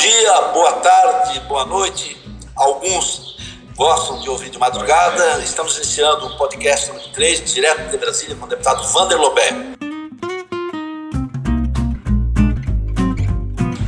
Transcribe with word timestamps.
dia, 0.00 0.40
boa 0.52 0.72
tarde, 0.74 1.40
boa 1.40 1.64
noite. 1.64 2.16
Alguns 2.54 3.36
gostam 3.74 4.20
de 4.20 4.30
ouvir 4.30 4.48
de 4.48 4.56
madrugada. 4.56 5.40
Estamos 5.40 5.76
iniciando 5.76 6.26
o 6.26 6.36
podcast 6.36 6.88
número 6.88 7.08
3, 7.08 7.52
direto 7.52 7.90
de 7.90 7.98
Brasília, 7.98 8.36
com 8.36 8.46
o 8.46 8.48
deputado 8.48 8.86
Vander 8.92 9.18
Lobé. 9.18 9.50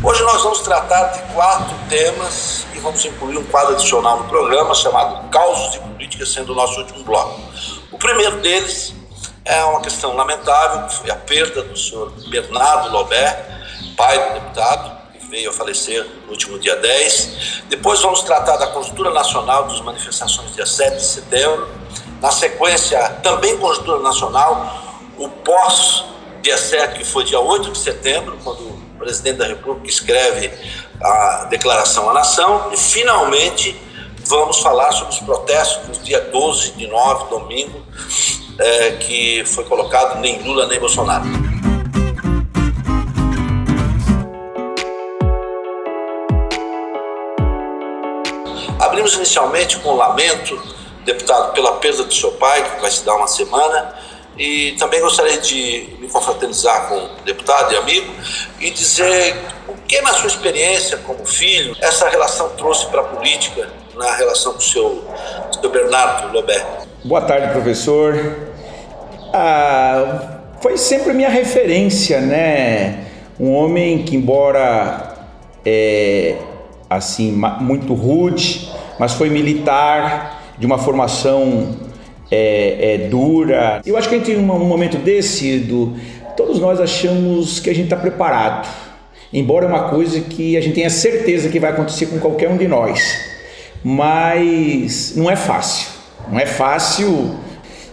Hoje 0.02 0.22
nós 0.24 0.42
vamos 0.42 0.60
tratar 0.62 1.12
de 1.12 1.32
quatro 1.32 1.76
temas 1.88 2.66
e 2.74 2.80
vamos 2.80 3.04
incluir 3.04 3.38
um 3.38 3.44
quadro 3.44 3.74
adicional 3.74 4.18
no 4.18 4.28
programa 4.28 4.74
chamado 4.74 5.28
Causos 5.28 5.72
de 5.72 5.78
Política, 5.78 6.26
sendo 6.26 6.52
o 6.52 6.56
nosso 6.56 6.80
último 6.80 7.04
bloco. 7.04 7.40
O 7.92 7.98
primeiro 7.98 8.40
deles 8.40 8.92
é 9.44 9.62
uma 9.64 9.80
questão 9.80 10.16
lamentável, 10.16 10.88
que 10.88 10.94
foi 10.94 11.10
a 11.10 11.16
perda 11.16 11.62
do 11.62 11.78
senhor 11.78 12.12
Bernardo 12.28 12.90
Lobé, 12.90 13.46
pai 13.96 14.18
do 14.28 14.40
deputado, 14.40 14.99
veio 15.30 15.50
a 15.50 15.52
falecer 15.52 16.04
no 16.24 16.32
último 16.32 16.58
dia 16.58 16.74
10. 16.74 17.62
Depois 17.68 18.02
vamos 18.02 18.22
tratar 18.22 18.56
da 18.56 18.66
conjuntura 18.66 19.10
nacional 19.10 19.64
das 19.64 19.80
manifestações 19.80 20.52
dia 20.54 20.66
7 20.66 20.96
de 20.96 21.04
setembro. 21.04 21.68
Na 22.20 22.32
sequência, 22.32 22.98
também 23.22 23.56
conjuntura 23.56 24.00
nacional, 24.00 25.00
o 25.16 25.28
pós 25.28 26.04
dia 26.42 26.58
7, 26.58 26.98
que 26.98 27.04
foi 27.04 27.24
dia 27.24 27.38
8 27.38 27.70
de 27.70 27.78
setembro, 27.78 28.38
quando 28.42 28.60
o 28.60 28.98
presidente 28.98 29.36
da 29.36 29.46
República 29.46 29.88
escreve 29.88 30.50
a 31.00 31.46
declaração 31.48 32.10
à 32.10 32.12
nação. 32.12 32.70
E 32.72 32.76
finalmente 32.76 33.80
vamos 34.26 34.58
falar 34.58 34.90
sobre 34.92 35.14
os 35.14 35.20
protestos 35.20 35.96
do 35.96 36.04
dia 36.04 36.20
12 36.20 36.72
de 36.72 36.88
9, 36.88 37.30
domingo, 37.30 37.80
é, 38.58 38.90
que 38.92 39.44
foi 39.46 39.64
colocado 39.64 40.18
nem 40.20 40.42
Lula 40.42 40.66
nem 40.66 40.80
Bolsonaro. 40.80 41.24
Abrimos 49.00 49.16
inicialmente 49.16 49.78
com 49.78 49.92
um 49.92 49.96
lamento, 49.96 50.60
deputado, 51.06 51.54
pela 51.54 51.76
perda 51.76 52.04
do 52.04 52.12
seu 52.12 52.32
pai, 52.32 52.62
que 52.62 52.82
vai 52.82 52.90
se 52.90 53.02
dar 53.02 53.16
uma 53.16 53.26
semana, 53.26 53.94
e 54.36 54.72
também 54.72 55.00
gostaria 55.00 55.38
de 55.38 55.88
me 55.98 56.06
confraternizar 56.06 56.86
com 56.86 56.96
o 56.96 57.08
deputado 57.24 57.72
e 57.72 57.78
amigo 57.78 58.12
e 58.60 58.68
dizer 58.68 59.36
o 59.66 59.72
que, 59.88 60.02
na 60.02 60.12
sua 60.12 60.26
experiência 60.26 60.98
como 60.98 61.24
filho, 61.24 61.74
essa 61.80 62.10
relação 62.10 62.50
trouxe 62.50 62.88
para 62.88 63.00
a 63.00 63.04
política 63.04 63.70
na 63.96 64.14
relação 64.16 64.52
com 64.52 64.58
o 64.58 64.62
seu, 64.62 65.02
seu 65.50 65.70
Bernardo 65.70 66.34
Lobé. 66.34 66.62
Boa 67.02 67.22
tarde, 67.22 67.52
professor. 67.52 68.48
Ah, 69.32 70.40
foi 70.60 70.76
sempre 70.76 71.14
minha 71.14 71.30
referência, 71.30 72.20
né? 72.20 73.06
Um 73.40 73.54
homem 73.54 74.02
que, 74.02 74.14
embora 74.14 75.16
é, 75.64 76.36
assim 76.90 77.40
muito 77.60 77.94
rude, 77.94 78.68
mas 78.98 79.14
foi 79.14 79.30
militar, 79.30 80.54
de 80.58 80.66
uma 80.66 80.76
formação 80.76 81.74
é, 82.30 82.94
é, 82.94 83.08
dura. 83.08 83.80
Eu 83.86 83.96
acho 83.96 84.08
que 84.08 84.16
a 84.16 84.18
gente, 84.18 84.34
num 84.34 84.58
momento 84.58 84.98
desse, 84.98 85.60
do, 85.60 85.94
todos 86.36 86.60
nós 86.60 86.80
achamos 86.80 87.60
que 87.60 87.70
a 87.70 87.74
gente 87.74 87.84
está 87.84 87.96
preparado, 87.96 88.68
embora 89.32 89.64
é 89.64 89.68
uma 89.68 89.88
coisa 89.88 90.20
que 90.20 90.56
a 90.56 90.60
gente 90.60 90.74
tenha 90.74 90.90
certeza 90.90 91.48
que 91.48 91.60
vai 91.60 91.70
acontecer 91.70 92.06
com 92.06 92.18
qualquer 92.18 92.50
um 92.50 92.56
de 92.56 92.66
nós, 92.66 93.18
mas 93.82 95.14
não 95.16 95.30
é 95.30 95.36
fácil, 95.36 95.88
não 96.30 96.38
é 96.38 96.46
fácil. 96.46 97.36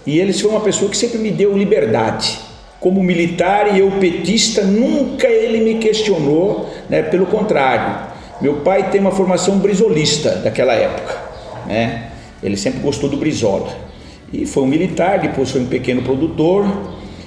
E 0.06 0.20
ele 0.20 0.34
foi 0.34 0.50
uma 0.50 0.62
pessoa 0.62 0.90
que 0.90 0.98
sempre 0.98 1.18
me 1.20 1.32
deu 1.32 1.58
liberdade. 1.58 2.40
Como 2.80 3.04
militar 3.04 3.76
e 3.76 3.80
eu 3.80 3.92
petista, 4.00 4.62
nunca 4.62 5.28
ele 5.28 5.60
me 5.62 5.80
questionou, 5.80 6.70
né? 6.90 7.02
pelo 7.02 7.26
contrário, 7.26 8.08
meu 8.42 8.58
pai 8.58 8.90
tem 8.90 9.02
uma 9.02 9.12
formação 9.12 9.58
brisolista 9.58 10.32
daquela 10.38 10.74
época, 10.74 11.18
né? 11.66 12.12
Ele 12.42 12.56
sempre 12.56 12.80
gostou 12.80 13.10
do 13.10 13.18
Brizola. 13.18 13.76
E 14.32 14.46
foi 14.46 14.64
um 14.64 14.68
militar, 14.68 15.20
depois 15.20 15.52
foi 15.52 15.62
um 15.62 15.66
pequeno 15.66 16.04
produtor 16.04 16.66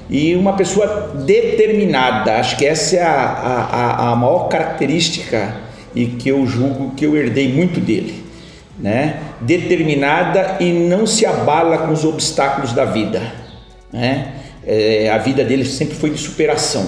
e 0.08 0.34
uma 0.36 0.52
pessoa 0.52 1.12
determinada. 1.24 2.36
Acho 2.36 2.56
que 2.56 2.66
essa 2.66 2.96
é 2.96 3.02
a, 3.02 3.12
a, 3.12 4.12
a 4.12 4.16
maior 4.16 4.48
característica 4.48 5.56
e 5.94 6.06
que 6.06 6.28
eu 6.28 6.46
julgo 6.46 6.94
que 6.94 7.04
eu 7.04 7.16
herdei 7.16 7.52
muito 7.52 7.80
dele. 7.80 8.24
Né? 8.78 9.20
Determinada 9.40 10.56
e 10.60 10.72
não 10.72 11.06
se 11.06 11.26
abala 11.26 11.78
com 11.78 11.92
os 11.92 12.04
obstáculos 12.04 12.72
da 12.72 12.84
vida. 12.84 13.20
Né? 13.92 14.32
É, 14.66 15.10
a 15.10 15.18
vida 15.18 15.44
dele 15.44 15.64
sempre 15.64 15.94
foi 15.94 16.10
de 16.10 16.18
superação. 16.18 16.86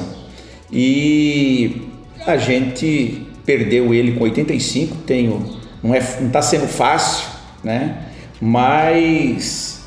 E 0.71 1.82
a 2.27 2.37
gente 2.37 3.27
perdeu 3.44 3.92
ele 3.92 4.12
com 4.12 4.25
85, 4.25 4.97
tenho, 5.06 5.58
não 5.82 5.94
está 5.94 6.20
não 6.20 6.30
tá 6.30 6.42
sendo 6.42 6.66
fácil, 6.66 7.28
né? 7.62 8.06
mas 8.41 9.84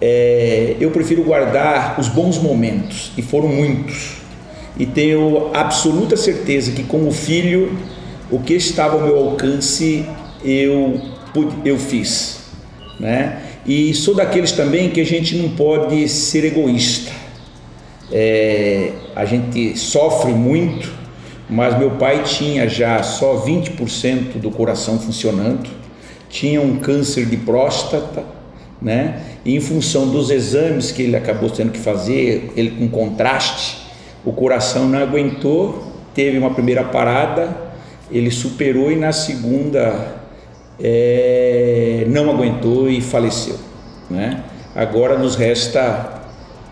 é, 0.00 0.76
eu 0.80 0.90
prefiro 0.90 1.22
guardar 1.22 1.98
os 2.00 2.08
bons 2.08 2.38
momentos, 2.38 3.12
e 3.16 3.22
foram 3.22 3.48
muitos, 3.48 4.18
e 4.78 4.86
tenho 4.86 5.50
absoluta 5.54 6.16
certeza 6.16 6.72
que 6.72 6.84
como 6.84 7.10
filho, 7.10 7.76
o 8.30 8.38
que 8.38 8.54
estava 8.54 8.94
ao 8.94 9.02
meu 9.02 9.16
alcance, 9.16 10.06
eu, 10.44 11.00
eu 11.64 11.78
fiz. 11.78 12.38
Né? 13.00 13.42
E 13.66 13.92
sou 13.94 14.14
daqueles 14.14 14.52
também 14.52 14.90
que 14.90 15.00
a 15.00 15.04
gente 15.04 15.36
não 15.36 15.50
pode 15.50 16.08
ser 16.08 16.44
egoísta. 16.44 17.10
É, 18.10 18.92
a 19.14 19.24
gente 19.24 19.76
sofre 19.78 20.32
muito 20.32 20.97
mas 21.48 21.78
meu 21.78 21.92
pai 21.92 22.22
tinha 22.24 22.68
já 22.68 23.02
só 23.02 23.42
20% 23.44 24.38
do 24.38 24.50
coração 24.50 24.98
funcionando, 24.98 25.68
tinha 26.28 26.60
um 26.60 26.76
câncer 26.76 27.24
de 27.24 27.36
próstata, 27.38 28.22
né? 28.80 29.22
E 29.44 29.56
em 29.56 29.60
função 29.60 30.08
dos 30.08 30.30
exames 30.30 30.92
que 30.92 31.02
ele 31.02 31.16
acabou 31.16 31.48
tendo 31.48 31.72
que 31.72 31.78
fazer, 31.78 32.52
ele 32.54 32.72
com 32.72 32.88
contraste, 32.88 33.88
o 34.24 34.32
coração 34.32 34.86
não 34.88 34.98
aguentou, 34.98 35.92
teve 36.14 36.36
uma 36.36 36.50
primeira 36.50 36.84
parada, 36.84 37.56
ele 38.10 38.30
superou 38.30 38.92
e 38.92 38.96
na 38.96 39.12
segunda 39.12 40.16
é, 40.80 42.04
não 42.08 42.30
aguentou 42.30 42.90
e 42.90 43.00
faleceu, 43.00 43.56
né? 44.10 44.44
Agora 44.74 45.18
nos 45.18 45.34
resta 45.34 46.17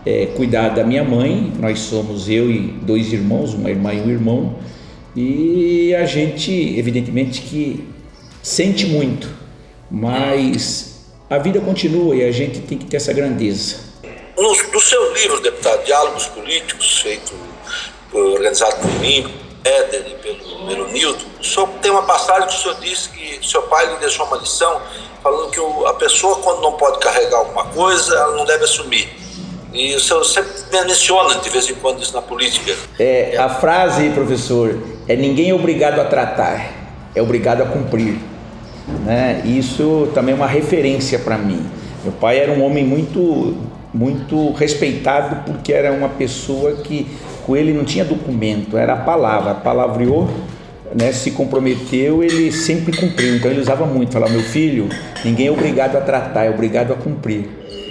é, 0.06 0.26
cuidar 0.36 0.68
da 0.68 0.84
minha 0.84 1.02
mãe, 1.02 1.52
nós 1.58 1.80
somos 1.80 2.28
eu 2.28 2.48
e 2.48 2.60
dois 2.60 3.12
irmãos, 3.12 3.52
uma 3.52 3.68
irmã 3.68 3.92
e 3.92 4.00
um 4.00 4.08
irmão, 4.08 4.56
e 5.16 5.94
a 5.96 6.06
gente, 6.06 6.52
evidentemente, 6.78 7.40
que 7.40 7.84
sente 8.42 8.86
muito, 8.86 9.28
mas 9.90 11.06
a 11.28 11.38
vida 11.38 11.60
continua 11.60 12.14
e 12.14 12.22
a 12.22 12.30
gente 12.30 12.60
tem 12.60 12.78
que 12.78 12.84
ter 12.86 12.98
essa 12.98 13.12
grandeza. 13.12 13.78
No, 14.36 14.54
no 14.72 14.80
seu 14.80 15.12
livro, 15.14 15.40
deputado, 15.40 15.84
Diálogos 15.84 16.26
Políticos, 16.26 17.00
feito, 17.00 17.34
organizado 18.12 18.76
por 18.76 19.00
mim, 19.00 19.26
Éder 19.64 20.06
e 20.06 20.14
pelo, 20.22 20.66
pelo 20.68 20.88
Nilton, 20.92 21.26
o 21.40 21.44
senhor 21.44 21.68
tem 21.82 21.90
uma 21.90 22.04
passagem 22.04 22.46
que 22.46 22.54
o 22.54 22.58
senhor 22.58 22.76
disse 22.80 23.08
que 23.08 23.40
seu 23.44 23.62
pai 23.62 23.92
lhe 23.92 23.96
deixou 23.98 24.24
uma 24.26 24.36
lição, 24.36 24.80
falando 25.20 25.50
que 25.50 25.58
o, 25.58 25.86
a 25.86 25.94
pessoa, 25.94 26.36
quando 26.36 26.60
não 26.60 26.74
pode 26.74 27.00
carregar 27.00 27.38
alguma 27.38 27.64
coisa, 27.64 28.14
ela 28.14 28.36
não 28.36 28.44
deve 28.44 28.62
assumir. 28.62 29.25
E 29.76 30.00
senhor 30.00 30.24
sempre 30.24 30.50
menciona 30.70 31.34
de 31.38 31.50
vez 31.50 31.68
em 31.68 31.74
quando 31.74 32.02
isso 32.02 32.14
na 32.14 32.22
política. 32.22 32.74
É, 32.98 33.36
a 33.36 33.48
frase, 33.48 34.08
professor, 34.10 34.74
é 35.06 35.14
ninguém 35.14 35.50
é 35.50 35.54
obrigado 35.54 36.00
a 36.00 36.04
tratar, 36.04 36.72
é 37.14 37.20
obrigado 37.20 37.62
a 37.62 37.66
cumprir. 37.66 38.16
Né? 39.04 39.42
Isso 39.44 40.08
também 40.14 40.32
é 40.32 40.36
uma 40.36 40.46
referência 40.46 41.18
para 41.18 41.36
mim. 41.36 41.64
Meu 42.02 42.12
pai 42.12 42.38
era 42.38 42.52
um 42.52 42.64
homem 42.64 42.84
muito, 42.84 43.56
muito 43.92 44.52
respeitado 44.52 45.44
porque 45.44 45.72
era 45.72 45.92
uma 45.92 46.08
pessoa 46.08 46.76
que 46.76 47.06
com 47.44 47.56
ele 47.56 47.72
não 47.72 47.84
tinha 47.84 48.04
documento, 48.04 48.76
era 48.76 48.94
a 48.94 48.96
palavra, 48.96 49.54
palavreou, 49.54 50.28
né, 50.96 51.12
se 51.12 51.30
comprometeu, 51.32 52.24
ele 52.24 52.50
sempre 52.50 52.96
cumpriu. 52.96 53.36
Então 53.36 53.50
ele 53.50 53.60
usava 53.60 53.84
muito, 53.84 54.12
falava, 54.12 54.32
meu 54.32 54.42
filho, 54.42 54.88
ninguém 55.24 55.48
é 55.48 55.50
obrigado 55.50 55.96
a 55.96 56.00
tratar, 56.00 56.44
é 56.44 56.50
obrigado 56.50 56.92
a 56.92 56.96
cumprir. 56.96 57.44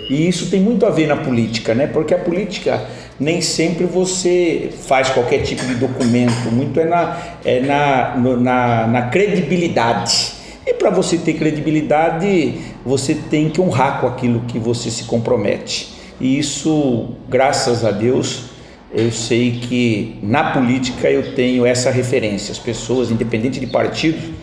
E 0.10 0.28
isso 0.28 0.50
tem 0.50 0.60
muito 0.60 0.86
a 0.86 0.90
ver 0.90 1.07
na 1.07 1.16
política, 1.16 1.74
né? 1.74 1.88
Porque 1.88 2.13
a 2.13 2.18
política 2.18 2.81
nem 3.19 3.42
sempre 3.42 3.86
você 3.86 4.69
faz 4.84 5.10
qualquer 5.10 5.40
tipo 5.40 5.66
de 5.66 5.75
documento, 5.75 6.52
muito 6.52 6.80
é 6.80 6.86
na, 6.86 7.18
é 7.44 7.60
na, 7.62 8.16
no, 8.18 8.40
na, 8.40 8.88
na 8.88 9.02
credibilidade. 9.04 10.34
E 10.66 10.74
para 10.74 10.90
você 10.90 11.18
ter 11.18 11.34
credibilidade, 11.34 12.56
você 12.84 13.13
tem 13.13 13.50
que 13.50 13.62
honrar 13.62 14.01
com 14.01 14.08
aquilo 14.08 14.42
que 14.42 14.58
você 14.58 14.90
se 14.90 15.04
compromete. 15.04 15.94
E 16.19 16.40
isso, 16.40 17.10
graças 17.30 17.86
a 17.86 17.92
Deus, 17.92 18.55
eu 18.96 19.12
sei 19.12 19.60
que 19.60 20.18
na 20.24 20.54
política 20.54 21.12
eu 21.12 21.36
tenho 21.36 21.66
essa 21.66 21.92
referência. 21.92 22.54
As 22.54 22.60
pessoas, 22.60 23.12
independente 23.12 23.60
de 23.60 23.68
partido, 23.68 24.34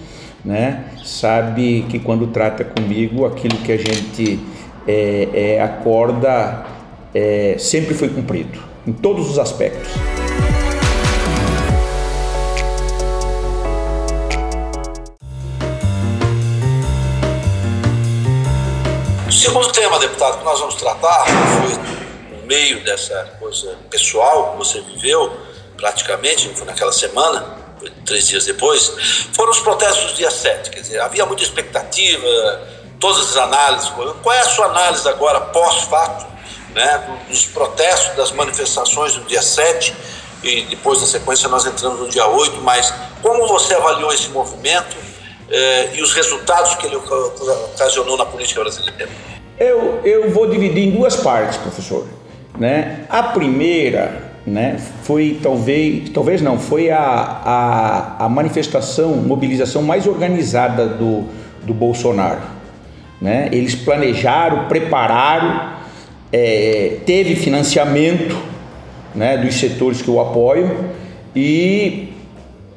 né, 0.45 0.85
sabe 1.03 1.87
que 1.89 1.99
quando 1.99 2.27
trata 2.27 2.63
comigo, 2.63 3.25
aquilo 3.25 3.57
que 3.59 3.73
a 3.73 3.79
gente 3.79 4.39
é, 4.87 5.29
é, 5.33 5.63
acorda 5.63 6.67
é, 7.15 7.57
sempre 7.59 7.95
foi 7.95 8.11
cumprido, 8.11 8.59
em 8.87 8.93
todos 8.93 9.31
os 9.31 9.39
aspectos. 9.39 9.91
O 19.27 19.33
segundo 19.33 19.73
tema, 19.73 19.99
deputado, 19.99 20.39
que 20.39 20.45
nós 20.45 20.61
vamos 20.61 20.75
tratar 20.75 21.25
foi 21.25 22.02
meio 22.53 22.85
dessa 22.85 23.15
coisa 23.41 23.79
pessoal 23.89 24.53
que 24.53 24.59
você 24.59 24.81
viveu, 24.83 25.33
praticamente, 25.75 26.53
naquela 26.67 26.93
semana, 26.93 27.57
três 28.05 28.29
dias 28.29 28.45
depois, 28.45 28.93
foram 29.33 29.51
os 29.51 29.61
protestos 29.61 30.13
do 30.13 30.17
dia 30.17 30.31
7. 30.31 30.71
Quer 30.71 30.81
dizer, 30.81 31.01
havia 31.01 31.25
muita 31.25 31.43
expectativa, 31.43 32.27
todas 33.01 33.31
as 33.31 33.37
análises. 33.39 33.91
Qual 34.23 34.35
é 34.35 34.41
a 34.41 34.45
sua 34.45 34.67
análise 34.67 35.09
agora, 35.09 35.41
pós-fato, 35.41 36.27
né, 36.75 37.19
dos 37.29 37.47
protestos, 37.47 38.15
das 38.17 38.33
manifestações 38.33 39.15
do 39.15 39.25
dia 39.25 39.43
7? 39.43 39.95
E 40.43 40.63
depois, 40.63 41.01
na 41.01 41.07
sequência, 41.07 41.49
nós 41.49 41.65
entramos 41.65 42.01
no 42.01 42.09
dia 42.09 42.27
8. 42.27 42.61
Mas 42.61 42.93
como 43.23 43.49
você 43.49 43.75
avaliou 43.75 44.13
esse 44.13 44.29
movimento 44.29 44.97
eh, 45.49 45.91
e 45.95 46.03
os 46.03 46.13
resultados 46.13 46.75
que 46.75 46.87
ele 46.87 46.97
ocasionou 46.97 48.19
na 48.19 48.27
política 48.27 48.61
brasileira? 48.61 49.09
Eu, 49.59 50.01
eu 50.05 50.31
vou 50.31 50.51
dividir 50.51 50.89
em 50.89 50.91
duas 50.91 51.17
partes, 51.17 51.57
professor. 51.59 52.07
Né? 52.59 53.05
A 53.09 53.23
primeira 53.23 54.33
né, 54.47 54.77
foi 55.03 55.39
talvez, 55.43 56.11
talvez 56.11 56.43
não, 56.43 56.59
foi 56.59 56.91
a, 56.91 57.01
a, 57.01 58.25
a 58.25 58.29
manifestação, 58.29 59.17
mobilização 59.17 59.83
mais 59.83 60.07
organizada 60.07 60.87
do, 60.87 61.25
do 61.65 61.73
Bolsonaro. 61.73 62.43
Né? 63.21 63.49
Eles 63.53 63.75
planejaram, 63.75 64.67
prepararam, 64.67 65.73
é, 66.33 66.99
teve 67.07 67.37
financiamento 67.37 68.37
né, 69.15 69.37
dos 69.37 69.55
setores 69.55 70.03
que 70.03 70.11
o 70.11 70.21
apoiam 70.21 70.71
e 71.35 72.09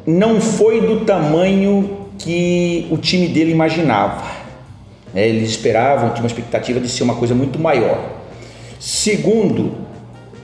não 0.05 0.39
foi 0.39 0.81
do 0.81 1.01
tamanho 1.01 2.07
que 2.17 2.87
o 2.91 2.97
time 2.97 3.27
dele 3.27 3.51
imaginava. 3.51 4.23
É, 5.13 5.27
eles 5.27 5.49
esperavam, 5.49 6.09
tinha 6.09 6.21
uma 6.21 6.27
expectativa 6.27 6.79
de 6.79 6.89
ser 6.89 7.03
uma 7.03 7.15
coisa 7.15 7.33
muito 7.33 7.57
maior. 7.57 8.24
Segundo, 8.79 9.73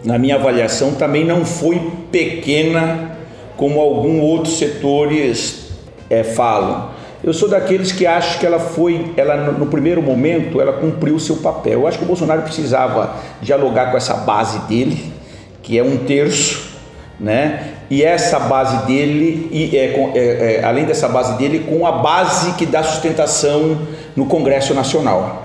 na 0.03 0.17
minha 0.17 0.35
avaliação, 0.35 0.93
também 0.93 1.25
não 1.25 1.45
foi 1.45 1.91
pequena 2.11 3.17
como 3.57 3.79
alguns 3.79 4.21
outros 4.23 4.57
setores 4.57 5.71
é, 6.09 6.23
falam. 6.23 6.89
Eu 7.23 7.33
sou 7.33 7.47
daqueles 7.47 7.91
que 7.91 8.07
acho 8.07 8.39
que 8.39 8.45
ela 8.45 8.59
foi, 8.59 9.13
ela 9.15 9.51
no 9.51 9.67
primeiro 9.67 10.01
momento, 10.01 10.59
ela 10.59 10.73
cumpriu 10.73 11.15
o 11.15 11.19
seu 11.19 11.37
papel. 11.37 11.73
Eu 11.73 11.87
acho 11.87 11.99
que 11.99 12.03
o 12.03 12.07
Bolsonaro 12.07 12.41
precisava 12.41 13.15
dialogar 13.41 13.91
com 13.91 13.97
essa 13.97 14.15
base 14.15 14.57
dele, 14.67 15.13
que 15.61 15.77
é 15.77 15.83
um 15.83 15.97
terço, 15.97 16.71
né? 17.19 17.73
E 17.91 18.01
essa 18.03 18.39
base 18.39 18.87
dele, 18.87 19.49
e, 19.51 19.77
é, 19.77 20.11
é, 20.15 20.61
é, 20.61 20.63
além 20.63 20.85
dessa 20.85 21.07
base 21.07 21.37
dele, 21.37 21.59
com 21.59 21.85
a 21.85 21.91
base 21.91 22.53
que 22.53 22.65
dá 22.65 22.81
sustentação 22.81 23.77
no 24.15 24.25
Congresso 24.25 24.73
Nacional, 24.73 25.40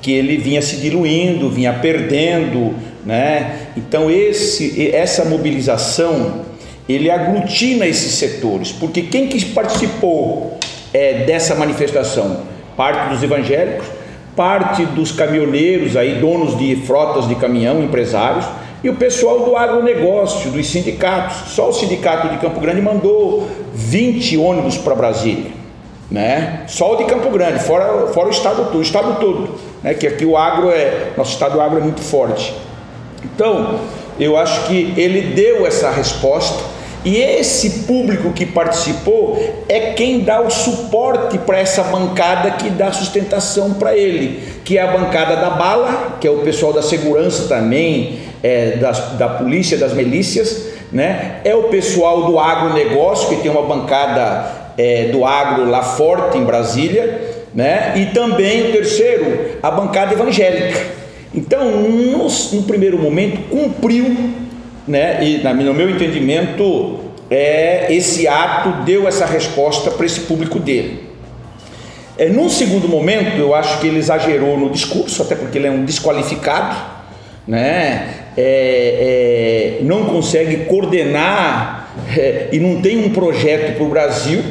que 0.00 0.12
ele 0.12 0.36
vinha 0.36 0.62
se 0.62 0.76
diluindo, 0.76 1.50
vinha 1.50 1.72
perdendo 1.74 2.74
né? 3.04 3.68
Então 3.76 4.10
esse, 4.10 4.94
essa 4.94 5.24
mobilização 5.24 6.44
ele 6.88 7.10
aglutina 7.10 7.86
esses 7.86 8.12
setores, 8.14 8.72
porque 8.72 9.02
quem 9.02 9.28
que 9.28 9.44
participou 9.46 10.58
é, 10.92 11.24
dessa 11.24 11.54
manifestação? 11.54 12.40
Parte 12.76 13.10
dos 13.10 13.22
evangélicos, 13.22 13.86
parte 14.34 14.84
dos 14.86 15.12
caminhoneiros 15.12 15.96
aí, 15.96 16.16
donos 16.20 16.58
de 16.58 16.74
frotas 16.76 17.28
de 17.28 17.36
caminhão, 17.36 17.82
empresários, 17.82 18.44
e 18.82 18.88
o 18.88 18.96
pessoal 18.96 19.40
do 19.40 19.56
agronegócio, 19.56 20.50
dos 20.50 20.66
sindicatos. 20.66 21.52
Só 21.52 21.68
o 21.68 21.72
sindicato 21.72 22.28
de 22.28 22.38
Campo 22.38 22.58
Grande 22.60 22.80
mandou 22.80 23.48
20 23.74 24.36
ônibus 24.38 24.76
para 24.76 24.94
Brasília. 24.94 25.52
Né? 26.10 26.64
Só 26.66 26.94
o 26.94 26.96
de 26.96 27.04
Campo 27.04 27.30
Grande, 27.30 27.62
fora, 27.62 28.08
fora 28.08 28.26
o 28.26 28.30
estado 28.30 28.64
todo, 28.64 28.78
o 28.78 28.82
estado 28.82 29.20
todo, 29.20 29.60
né? 29.82 29.94
que 29.94 30.06
aqui 30.06 30.24
o 30.24 30.36
agro 30.36 30.70
é, 30.70 31.12
nosso 31.16 31.32
estado 31.32 31.54
do 31.54 31.60
agro 31.60 31.78
é 31.78 31.82
muito 31.82 32.00
forte. 32.00 32.54
Então, 33.24 33.80
eu 34.18 34.36
acho 34.36 34.66
que 34.66 34.94
ele 34.96 35.34
deu 35.34 35.66
essa 35.66 35.90
resposta 35.90 36.62
e 37.04 37.16
esse 37.16 37.84
público 37.84 38.30
que 38.32 38.44
participou 38.44 39.64
é 39.68 39.92
quem 39.92 40.20
dá 40.20 40.40
o 40.40 40.50
suporte 40.50 41.38
para 41.38 41.58
essa 41.58 41.82
bancada 41.84 42.50
que 42.52 42.68
dá 42.68 42.92
sustentação 42.92 43.72
para 43.74 43.96
ele, 43.96 44.42
que 44.64 44.76
é 44.76 44.82
a 44.82 44.86
bancada 44.86 45.36
da 45.36 45.50
bala, 45.50 46.18
que 46.20 46.28
é 46.28 46.30
o 46.30 46.38
pessoal 46.38 46.74
da 46.74 46.82
segurança 46.82 47.48
também, 47.48 48.20
é, 48.42 48.72
das, 48.72 49.12
da 49.12 49.28
polícia, 49.30 49.78
das 49.78 49.94
milícias, 49.94 50.66
né? 50.92 51.40
é 51.42 51.54
o 51.54 51.64
pessoal 51.64 52.26
do 52.26 52.38
agronegócio, 52.38 53.30
que 53.30 53.36
tem 53.36 53.50
uma 53.50 53.62
bancada 53.62 54.72
é, 54.76 55.04
do 55.04 55.24
agro 55.24 55.70
lá 55.70 55.82
forte 55.82 56.36
em 56.36 56.44
Brasília, 56.44 57.29
né? 57.54 57.94
e 57.96 58.06
também 58.14 58.68
o 58.68 58.72
terceiro, 58.72 59.58
a 59.62 59.70
bancada 59.70 60.12
evangélica 60.14 61.00
então, 61.32 61.70
no, 61.70 62.26
no 62.26 62.62
primeiro 62.64 62.98
momento, 62.98 63.48
cumpriu, 63.48 64.16
né, 64.86 65.22
e 65.22 65.38
no 65.38 65.74
meu 65.74 65.88
entendimento, 65.88 66.98
é, 67.30 67.86
esse 67.90 68.26
ato 68.26 68.82
deu 68.84 69.06
essa 69.06 69.24
resposta 69.26 69.92
para 69.92 70.04
esse 70.04 70.20
público 70.20 70.58
dele. 70.58 71.08
É, 72.18 72.28
num 72.28 72.48
segundo 72.48 72.88
momento, 72.88 73.36
eu 73.38 73.54
acho 73.54 73.80
que 73.80 73.86
ele 73.86 73.98
exagerou 73.98 74.58
no 74.58 74.70
discurso, 74.70 75.22
até 75.22 75.36
porque 75.36 75.56
ele 75.56 75.68
é 75.68 75.70
um 75.70 75.84
desqualificado, 75.84 76.76
né? 77.46 78.16
É, 78.36 79.78
é, 79.80 79.84
não 79.84 80.04
consegue 80.04 80.64
coordenar 80.64 81.90
é, 82.16 82.48
e 82.52 82.58
não 82.58 82.80
tem 82.80 83.04
um 83.04 83.10
projeto 83.10 83.76
para 83.76 83.84
o 83.84 83.88
Brasil, 83.88 84.42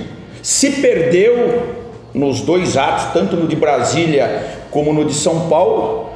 se 0.41 0.71
perdeu 0.81 1.78
nos 2.13 2.41
dois 2.41 2.77
atos, 2.77 3.13
tanto 3.13 3.35
no 3.35 3.47
de 3.47 3.55
Brasília 3.55 4.59
como 4.71 4.93
no 4.93 5.05
de 5.05 5.13
São 5.13 5.47
Paulo, 5.49 6.09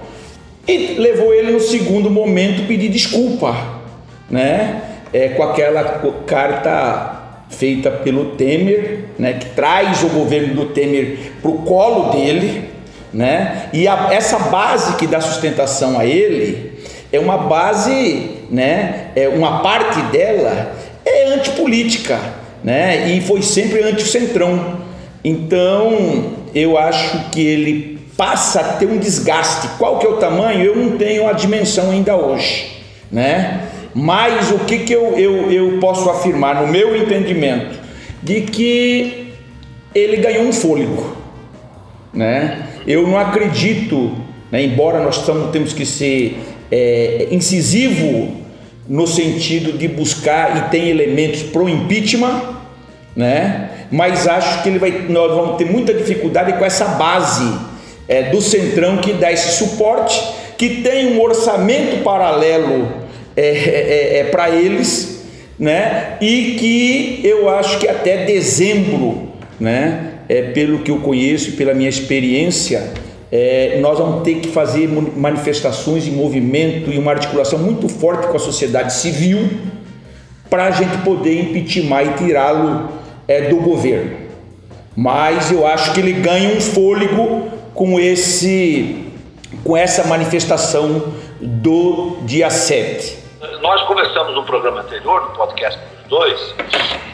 e 0.67 0.95
levou 0.97 1.33
ele 1.33 1.51
no 1.51 1.59
segundo 1.59 2.09
momento 2.09 2.67
pedir 2.67 2.89
desculpa, 2.89 3.55
né? 4.29 4.81
É, 5.11 5.29
com 5.29 5.43
aquela 5.43 5.83
carta 6.25 7.21
feita 7.49 7.91
pelo 7.91 8.31
Temer, 8.35 9.05
né? 9.19 9.33
Que 9.33 9.47
traz 9.47 10.03
o 10.03 10.07
governo 10.07 10.55
do 10.55 10.65
Temer 10.67 11.33
para 11.41 11.51
o 11.51 11.59
colo 11.59 12.11
dele, 12.13 12.69
né? 13.13 13.69
E 13.73 13.87
a, 13.87 14.09
essa 14.11 14.39
base 14.39 14.95
que 14.95 15.05
dá 15.05 15.19
sustentação 15.19 15.99
a 15.99 16.05
ele 16.05 16.73
é 17.11 17.19
uma 17.19 17.37
base, 17.37 18.39
né? 18.49 19.07
É 19.15 19.27
uma 19.27 19.61
parte 19.61 20.01
dela 20.03 20.73
é 21.05 21.25
antipolítica, 21.33 22.19
né? 22.63 23.09
E 23.09 23.21
foi 23.21 23.41
sempre 23.41 23.83
anti-centrão. 23.83 24.82
Então, 25.23 26.33
eu 26.53 26.77
acho 26.77 27.29
que 27.29 27.41
ele 27.41 27.99
passa 28.17 28.59
a 28.59 28.63
ter 28.73 28.85
um 28.85 28.97
desgaste. 28.97 29.67
Qual 29.77 29.99
que 29.99 30.05
é 30.05 30.09
o 30.09 30.17
tamanho? 30.17 30.63
Eu 30.63 30.75
não 30.75 30.97
tenho 30.97 31.27
a 31.27 31.33
dimensão 31.33 31.91
ainda 31.91 32.15
hoje, 32.15 32.67
né? 33.11 33.69
Mas 33.93 34.51
o 34.51 34.59
que, 34.59 34.79
que 34.79 34.93
eu, 34.93 35.17
eu, 35.17 35.51
eu 35.51 35.79
posso 35.79 36.09
afirmar 36.09 36.61
no 36.61 36.67
meu 36.67 36.95
entendimento? 36.95 37.79
De 38.21 38.41
que 38.41 39.33
ele 39.93 40.17
ganhou 40.17 40.43
um 40.43 40.53
fôlego, 40.53 41.15
né? 42.13 42.67
Eu 42.87 43.07
não 43.07 43.17
acredito, 43.17 44.11
né, 44.51 44.63
embora 44.63 45.01
nós 45.01 45.17
estamos, 45.17 45.51
temos 45.51 45.73
que 45.73 45.85
ser 45.85 46.39
é, 46.71 47.27
incisivo 47.31 48.43
no 48.87 49.07
sentido 49.07 49.77
de 49.77 49.87
buscar 49.87 50.57
e 50.57 50.69
tem 50.69 50.89
elementos 50.89 51.43
para 51.43 51.61
o 51.61 51.69
impeachment, 51.69 52.41
né? 53.15 53.69
Mas 53.93 54.27
acho 54.27 54.63
que 54.63 54.69
ele 54.69 54.79
vai, 54.79 55.05
nós 55.07 55.31
vamos 55.35 55.55
ter 55.55 55.65
muita 55.65 55.93
dificuldade 55.93 56.53
com 56.53 56.65
essa 56.65 56.83
base 56.83 57.47
é, 58.07 58.23
do 58.23 58.41
Centrão 58.41 58.97
que 58.97 59.13
dá 59.13 59.31
esse 59.31 59.55
suporte, 59.55 60.19
que 60.57 60.81
tem 60.81 61.13
um 61.13 61.21
orçamento 61.21 62.03
paralelo 62.03 62.91
é, 63.37 63.41
é, 63.41 63.51
é, 63.51 64.17
é 64.17 64.23
para 64.31 64.49
eles, 64.49 65.27
né? 65.59 66.17
E 66.19 66.55
que 66.57 67.21
eu 67.23 67.47
acho 67.47 67.77
que 67.77 67.87
até 67.87 68.25
dezembro, 68.25 69.29
né? 69.59 70.13
É, 70.27 70.41
pelo 70.41 70.79
que 70.79 70.89
eu 70.89 70.97
conheço 70.97 71.49
e 71.49 71.51
pela 71.51 71.75
minha 71.75 71.89
experiência, 71.89 72.93
é, 73.31 73.77
nós 73.79 73.99
vamos 73.99 74.23
ter 74.23 74.39
que 74.39 74.47
fazer 74.47 74.89
manifestações 75.15 76.07
e 76.07 76.09
movimento 76.09 76.91
e 76.91 76.97
uma 76.97 77.11
articulação 77.11 77.59
muito 77.59 77.87
forte 77.87 78.25
com 78.25 78.37
a 78.37 78.39
sociedade 78.39 78.91
civil 78.91 79.51
para 80.49 80.65
a 80.65 80.71
gente 80.71 80.97
poder 81.03 81.39
impeachment 81.39 82.03
e 82.05 82.13
tirá-lo 82.17 83.02
é, 83.27 83.41
do 83.49 83.57
governo. 83.57 84.17
Mas 84.95 85.51
eu 85.51 85.65
acho 85.65 85.93
que 85.93 85.99
ele 85.99 86.13
ganha 86.13 86.55
um 86.55 86.61
fôlego 86.61 87.51
com 87.73 87.99
esse 87.99 89.11
com 89.63 89.77
essa 89.77 90.03
manifestação 90.05 91.13
do 91.39 92.17
dia 92.23 92.49
7. 92.49 93.23
Nós 93.61 93.81
conversamos 93.83 94.33
no 94.35 94.43
programa 94.43 94.81
anterior, 94.81 95.29
no 95.29 95.37
podcast 95.37 95.79
dos 95.79 96.09
dois, 96.09 96.55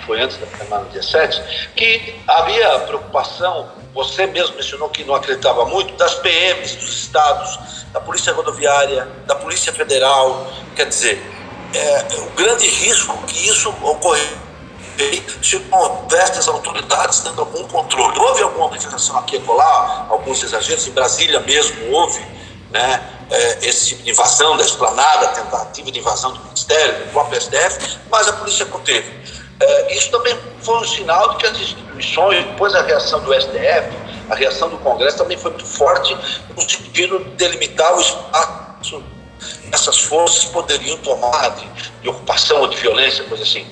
foi 0.05 0.21
antes 0.21 0.37
da 0.37 0.47
semana 0.47 0.85
do 0.85 0.91
dia 0.91 1.03
7, 1.03 1.69
que 1.75 2.15
havia 2.27 2.79
preocupação, 2.79 3.67
você 3.93 4.25
mesmo 4.25 4.55
mencionou 4.55 4.89
que 4.89 5.03
não 5.03 5.15
acreditava 5.15 5.65
muito, 5.65 5.93
das 5.95 6.15
PMs 6.15 6.75
dos 6.75 7.03
estados, 7.03 7.85
da 7.93 7.99
Polícia 7.99 8.33
Rodoviária, 8.33 9.07
da 9.27 9.35
Polícia 9.35 9.71
Federal, 9.71 10.47
quer 10.75 10.87
dizer, 10.87 11.21
é, 11.73 12.05
o 12.21 12.31
grande 12.31 12.67
risco 12.67 13.15
que 13.27 13.47
isso 13.47 13.71
ocorreu 14.99 15.23
se 15.41 15.61
houvesse 15.71 16.49
autoridades 16.49 17.19
tendo 17.19 17.41
algum 17.41 17.63
controle. 17.67 18.17
Houve 18.19 18.43
alguma 18.43 18.67
manifestação 18.67 19.17
aqui 19.17 19.37
e 19.37 19.51
lá, 19.51 20.07
alguns 20.09 20.43
exageros, 20.43 20.87
em 20.87 20.91
Brasília 20.91 21.39
mesmo 21.41 21.91
houve, 21.91 22.19
né, 22.71 23.01
é, 23.31 23.67
esse 23.67 23.89
tipo 23.89 24.03
de 24.03 24.11
invasão 24.11 24.57
da 24.57 24.63
esplanada, 24.63 25.27
tentativa 25.29 25.91
de 25.91 25.99
invasão 25.99 26.33
do 26.33 26.43
Ministério, 26.45 27.05
do 27.05 27.11
próprio 27.11 27.41
STF, 27.41 27.99
mas 28.11 28.27
a 28.27 28.33
polícia 28.33 28.65
conteve. 28.65 29.19
É, 29.59 29.95
isso 29.95 30.09
também 30.11 30.37
foi 30.61 30.77
um 30.77 30.85
sinal 30.85 31.29
de 31.31 31.37
que 31.37 31.45
as 31.45 31.57
instituições, 31.57 32.45
depois 32.45 32.73
a 32.75 32.81
reação 32.81 33.19
do 33.21 33.33
STF, 33.33 33.97
a 34.29 34.35
reação 34.35 34.69
do 34.69 34.77
Congresso 34.77 35.17
também 35.17 35.37
foi 35.37 35.51
muito 35.51 35.65
forte 35.65 36.15
no 36.55 36.61
sentido 36.61 37.19
de 37.19 37.29
delimitar 37.31 37.95
o 37.97 38.01
espaço 38.01 39.03
essas 39.71 39.99
forças 39.99 40.45
poderiam 40.45 40.97
tomar 40.97 41.49
de, 41.51 41.67
de 42.01 42.09
ocupação 42.09 42.61
ou 42.61 42.67
de 42.67 42.75
violência, 42.77 43.23
coisa 43.25 43.43
assim. 43.43 43.65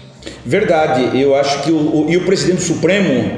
Verdade, 0.45 1.19
eu 1.19 1.35
acho 1.35 1.63
que 1.63 1.71
o, 1.71 1.75
o, 1.75 2.05
e 2.09 2.17
o 2.17 2.25
presidente 2.25 2.61
Supremo, 2.61 3.31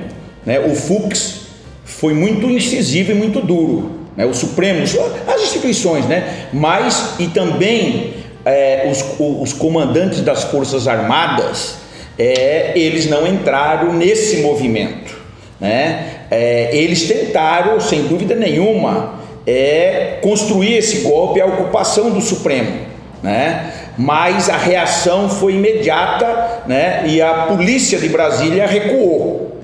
né, 0.45 0.59
o 0.59 0.75
Fux, 0.75 1.47
foi 1.85 2.13
muito 2.13 2.49
incisivo 2.49 3.11
e 3.11 3.15
muito 3.15 3.41
duro. 3.41 3.91
Né, 4.15 4.25
o 4.25 4.33
Supremo, 4.33 4.83
as 4.83 5.41
instituições, 5.41 6.05
né, 6.05 6.47
mas 6.53 7.15
e 7.19 7.27
também 7.27 8.13
é, 8.45 8.89
os, 8.89 9.03
os 9.19 9.53
comandantes 9.53 10.21
das 10.21 10.43
Forças 10.45 10.87
Armadas, 10.87 11.75
é, 12.17 12.73
eles 12.75 13.09
não 13.09 13.25
entraram 13.27 13.93
nesse 13.93 14.37
movimento. 14.37 15.17
Né? 15.59 16.25
É, 16.29 16.69
eles 16.75 17.03
tentaram, 17.03 17.79
sem 17.79 18.03
dúvida 18.03 18.35
nenhuma, 18.35 19.19
é, 19.45 20.19
construir 20.21 20.75
esse 20.75 20.99
golpe, 20.99 21.41
a 21.41 21.45
ocupação 21.45 22.11
do 22.11 22.21
Supremo. 22.21 22.87
Né? 23.23 23.73
Mas 24.01 24.49
a 24.49 24.55
reação 24.55 25.27
foi 25.27 25.55
imediata 25.55 26.63
né? 26.65 27.03
e 27.05 27.21
a 27.21 27.47
polícia 27.47 27.99
de 27.99 28.07
Brasília 28.07 28.65
recuou. 28.65 29.59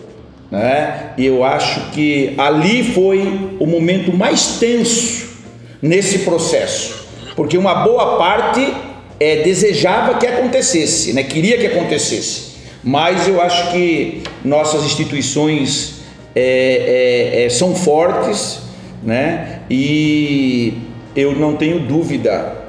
Né? 0.51 1.11
E 1.17 1.25
eu 1.25 1.41
acho 1.41 1.91
que 1.91 2.33
ali 2.37 2.83
foi 2.83 3.55
o 3.61 3.65
momento 3.65 4.11
mais 4.11 4.57
tenso 4.59 5.37
nesse 5.81 6.19
processo, 6.19 7.05
porque 7.33 7.57
uma 7.57 7.75
boa 7.75 8.17
parte 8.17 8.73
é, 9.21 9.37
desejava 9.37 10.15
que 10.15 10.27
acontecesse, 10.27 11.13
né? 11.13 11.23
queria 11.23 11.57
que 11.57 11.67
acontecesse. 11.67 12.55
Mas 12.83 13.29
eu 13.29 13.41
acho 13.41 13.71
que 13.71 14.21
nossas 14.43 14.83
instituições 14.83 16.01
é, 16.35 17.37
é, 17.37 17.45
é, 17.45 17.49
são 17.49 17.73
fortes, 17.73 18.59
né? 19.01 19.61
E 19.69 20.73
eu 21.15 21.33
não 21.33 21.55
tenho 21.55 21.79
dúvida 21.79 22.64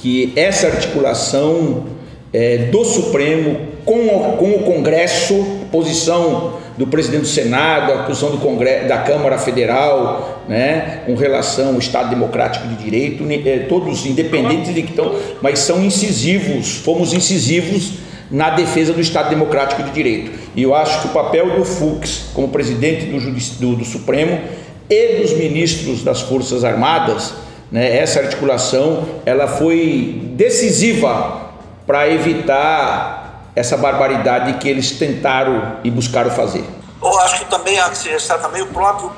que 0.00 0.32
essa 0.36 0.66
articulação 0.66 1.84
é, 2.32 2.58
do 2.70 2.84
Supremo 2.84 3.70
com 3.84 4.06
o, 4.06 4.36
com 4.36 4.50
o 4.52 4.58
Congresso, 4.60 5.44
posição 5.70 6.58
do 6.78 6.86
presidente 6.86 7.22
do 7.22 7.26
Senado, 7.26 7.92
a 7.92 8.02
posição 8.04 8.30
do 8.30 8.38
Congresso, 8.38 8.88
da 8.88 8.98
Câmara 8.98 9.36
Federal, 9.36 10.42
né, 10.48 11.02
com 11.06 11.14
relação 11.14 11.74
ao 11.74 11.78
Estado 11.78 12.10
Democrático 12.10 12.66
de 12.68 12.76
Direito, 12.76 13.24
é, 13.28 13.58
todos 13.68 14.06
independentes 14.06 14.74
de 14.74 14.82
que 14.82 14.90
estão, 14.90 15.14
mas 15.42 15.58
são 15.58 15.84
incisivos, 15.84 16.76
fomos 16.76 17.12
incisivos 17.12 17.94
na 18.30 18.50
defesa 18.50 18.92
do 18.92 19.00
Estado 19.00 19.28
Democrático 19.28 19.82
de 19.82 19.90
Direito. 19.90 20.30
E 20.54 20.62
eu 20.62 20.74
acho 20.74 21.02
que 21.02 21.08
o 21.08 21.10
papel 21.10 21.58
do 21.58 21.64
Fux, 21.64 22.30
como 22.32 22.48
presidente 22.48 23.06
do, 23.06 23.18
do, 23.18 23.76
do 23.76 23.84
Supremo 23.84 24.40
e 24.88 25.20
dos 25.20 25.32
ministros 25.32 26.02
das 26.02 26.20
Forças 26.20 26.64
Armadas, 26.64 27.34
né, 27.70 27.96
essa 27.98 28.20
articulação, 28.20 29.20
ela 29.24 29.46
foi 29.46 30.20
decisiva 30.34 31.50
para 31.86 32.08
evitar 32.08 33.50
essa 33.54 33.76
barbaridade 33.76 34.54
que 34.54 34.68
eles 34.68 34.92
tentaram 34.92 35.76
e 35.84 35.90
buscaram 35.90 36.30
fazer. 36.30 36.64
Eu 37.02 37.18
acho 37.20 37.38
que 37.38 37.44
também 37.46 37.78
está 37.78 38.38
também 38.38 38.60
o 38.62 38.66
próprio 38.66 39.10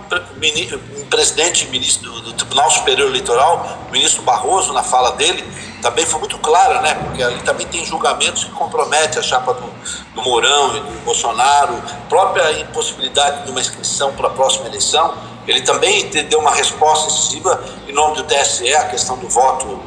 presidente 1.11 1.67
ministro 1.69 2.11
do 2.21 2.33
Tribunal 2.33 2.71
Superior 2.71 3.09
Eleitoral, 3.09 3.79
o 3.89 3.93
ministro 3.93 4.23
Barroso, 4.23 4.73
na 4.73 4.83
fala 4.83 5.13
dele, 5.13 5.45
também 5.83 6.07
foi 6.07 6.21
muito 6.21 6.39
clara, 6.39 6.81
né? 6.81 6.95
Porque 6.95 7.23
ali 7.23 7.41
também 7.41 7.67
tem 7.67 7.85
julgamentos 7.85 8.45
que 8.45 8.51
comprometem 8.53 9.19
a 9.19 9.23
chapa 9.23 9.53
do, 9.53 9.69
do 10.15 10.23
Mourão 10.23 10.77
e 10.77 10.81
do 10.81 11.05
Bolsonaro, 11.05 11.75
própria 12.09 12.61
impossibilidade 12.61 13.45
de 13.45 13.51
uma 13.51 13.61
inscrição 13.61 14.13
para 14.13 14.29
a 14.29 14.31
próxima 14.31 14.69
eleição. 14.69 15.13
Ele 15.47 15.61
também 15.63 16.09
deu 16.09 16.39
uma 16.39 16.55
resposta 16.55 17.13
incisiva 17.13 17.63
em 17.89 17.93
nome 17.93 18.17
do 18.17 18.23
TSE, 18.23 18.73
a 18.75 18.85
questão 18.85 19.19
do 19.19 19.29
voto 19.29 19.81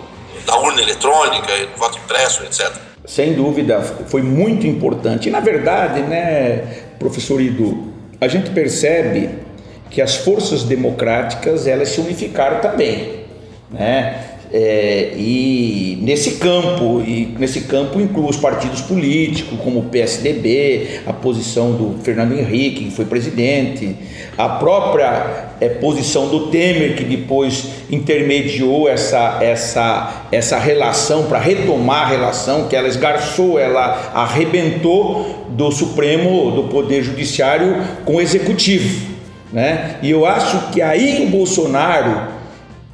da 0.46 0.58
urna 0.58 0.82
eletrônica, 0.82 1.48
do 1.74 1.80
voto 1.80 1.98
impresso, 1.98 2.44
etc. 2.44 2.72
Sem 3.06 3.34
dúvida, 3.34 3.82
foi 4.08 4.22
muito 4.22 4.68
importante. 4.68 5.30
E 5.30 5.32
na 5.32 5.40
verdade, 5.40 6.02
né, 6.02 6.86
professor 7.00 7.40
Ido, 7.40 7.94
a 8.20 8.28
gente 8.28 8.50
percebe 8.50 9.46
que 9.90 10.02
as 10.02 10.16
forças 10.16 10.64
democráticas 10.64 11.68
elas 11.68 11.90
se 11.90 12.02
unificaram 12.02 12.60
também, 12.60 13.25
né? 13.72 14.35
É, 14.57 15.12
e 15.17 16.00
nesse 16.01 16.35
campo, 16.35 17.03
e 17.05 17.35
nesse 17.38 17.63
campo 17.63 18.00
inclui 18.00 18.29
os 18.29 18.38
partidos 18.38 18.79
políticos, 18.79 19.59
como 19.62 19.81
o 19.81 19.83
PSDB, 19.83 21.01
a 21.05 21.12
posição 21.12 21.74
do 21.74 22.01
Fernando 22.01 22.31
Henrique, 22.31 22.85
que 22.85 22.91
foi 22.91 23.03
presidente, 23.03 23.97
a 24.38 24.47
própria 24.47 25.50
é, 25.59 25.67
posição 25.67 26.29
do 26.29 26.47
Temer, 26.47 26.95
que 26.95 27.03
depois 27.03 27.65
intermediou 27.91 28.88
essa, 28.88 29.39
essa, 29.41 30.27
essa 30.31 30.57
relação 30.57 31.24
para 31.24 31.38
retomar 31.38 32.03
a 32.03 32.07
relação, 32.07 32.69
que 32.69 32.77
ela 32.77 32.88
esgarçou, 32.88 33.59
ela 33.59 34.13
arrebentou 34.13 35.47
do 35.50 35.69
Supremo, 35.69 36.51
do 36.51 36.69
Poder 36.69 37.03
Judiciário 37.03 37.83
com 38.05 38.15
o 38.15 38.21
Executivo. 38.21 39.15
Né? 39.51 39.97
E 40.01 40.12
eu 40.12 40.25
acho 40.25 40.69
que 40.71 40.81
aí 40.81 41.25
o 41.27 41.29
Bolsonaro 41.29 42.33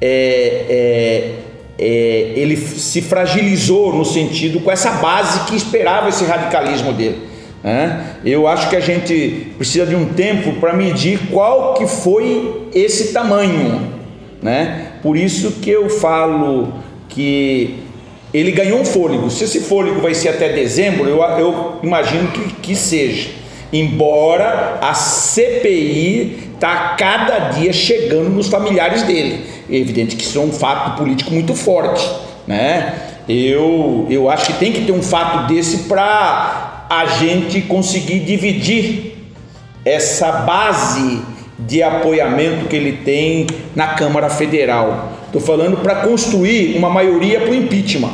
é, 0.00 0.64
é, 0.68 1.41
é, 1.82 2.32
ele 2.36 2.56
se 2.56 3.02
fragilizou 3.02 3.92
no 3.92 4.04
sentido 4.04 4.60
com 4.60 4.70
essa 4.70 4.92
base 4.92 5.40
que 5.46 5.56
esperava 5.56 6.08
esse 6.08 6.24
radicalismo 6.24 6.92
dele. 6.92 7.18
Né? 7.62 8.16
Eu 8.24 8.46
acho 8.46 8.70
que 8.70 8.76
a 8.76 8.80
gente 8.80 9.48
precisa 9.58 9.84
de 9.84 9.96
um 9.96 10.06
tempo 10.06 10.54
para 10.60 10.72
medir 10.72 11.18
qual 11.32 11.74
que 11.74 11.86
foi 11.86 12.68
esse 12.72 13.12
tamanho. 13.12 13.92
Né? 14.40 14.92
Por 15.02 15.16
isso 15.16 15.52
que 15.60 15.70
eu 15.70 15.90
falo 15.90 16.72
que 17.08 17.80
ele 18.32 18.52
ganhou 18.52 18.80
um 18.80 18.84
fôlego. 18.84 19.28
Se 19.28 19.44
esse 19.44 19.60
fôlego 19.60 20.00
vai 20.00 20.14
ser 20.14 20.28
até 20.28 20.50
dezembro, 20.52 21.08
eu, 21.08 21.20
eu 21.20 21.74
imagino 21.82 22.28
que, 22.28 22.52
que 22.62 22.76
seja. 22.76 23.30
Embora 23.72 24.78
a 24.80 24.94
CPI 24.94 26.51
está 26.62 26.94
cada 26.96 27.50
dia 27.50 27.72
chegando 27.72 28.30
nos 28.30 28.46
familiares 28.46 29.02
dele. 29.02 29.44
É 29.68 29.76
evidente 29.76 30.14
que 30.14 30.22
isso 30.22 30.38
é 30.38 30.42
um 30.42 30.52
fato 30.52 30.96
político 30.96 31.32
muito 31.32 31.54
forte, 31.56 32.08
né? 32.46 32.94
Eu, 33.28 34.06
eu 34.08 34.30
acho 34.30 34.46
que 34.46 34.52
tem 34.54 34.72
que 34.72 34.82
ter 34.82 34.92
um 34.92 35.02
fato 35.02 35.48
desse 35.52 35.88
para 35.88 36.86
a 36.88 37.06
gente 37.06 37.62
conseguir 37.62 38.20
dividir 38.20 39.16
essa 39.84 40.30
base 40.30 41.22
de 41.58 41.82
apoiamento 41.82 42.66
que 42.66 42.76
ele 42.76 42.98
tem 43.04 43.46
na 43.74 43.88
Câmara 43.88 44.28
Federal. 44.28 45.12
Estou 45.26 45.40
falando 45.40 45.78
para 45.78 45.96
construir 45.96 46.76
uma 46.76 46.90
maioria 46.90 47.40
para 47.40 47.50
o 47.50 47.54
impeachment, 47.54 48.12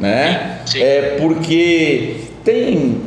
né? 0.00 0.58
Sim. 0.66 0.82
É 0.82 1.16
porque 1.20 2.16
tem 2.44 3.02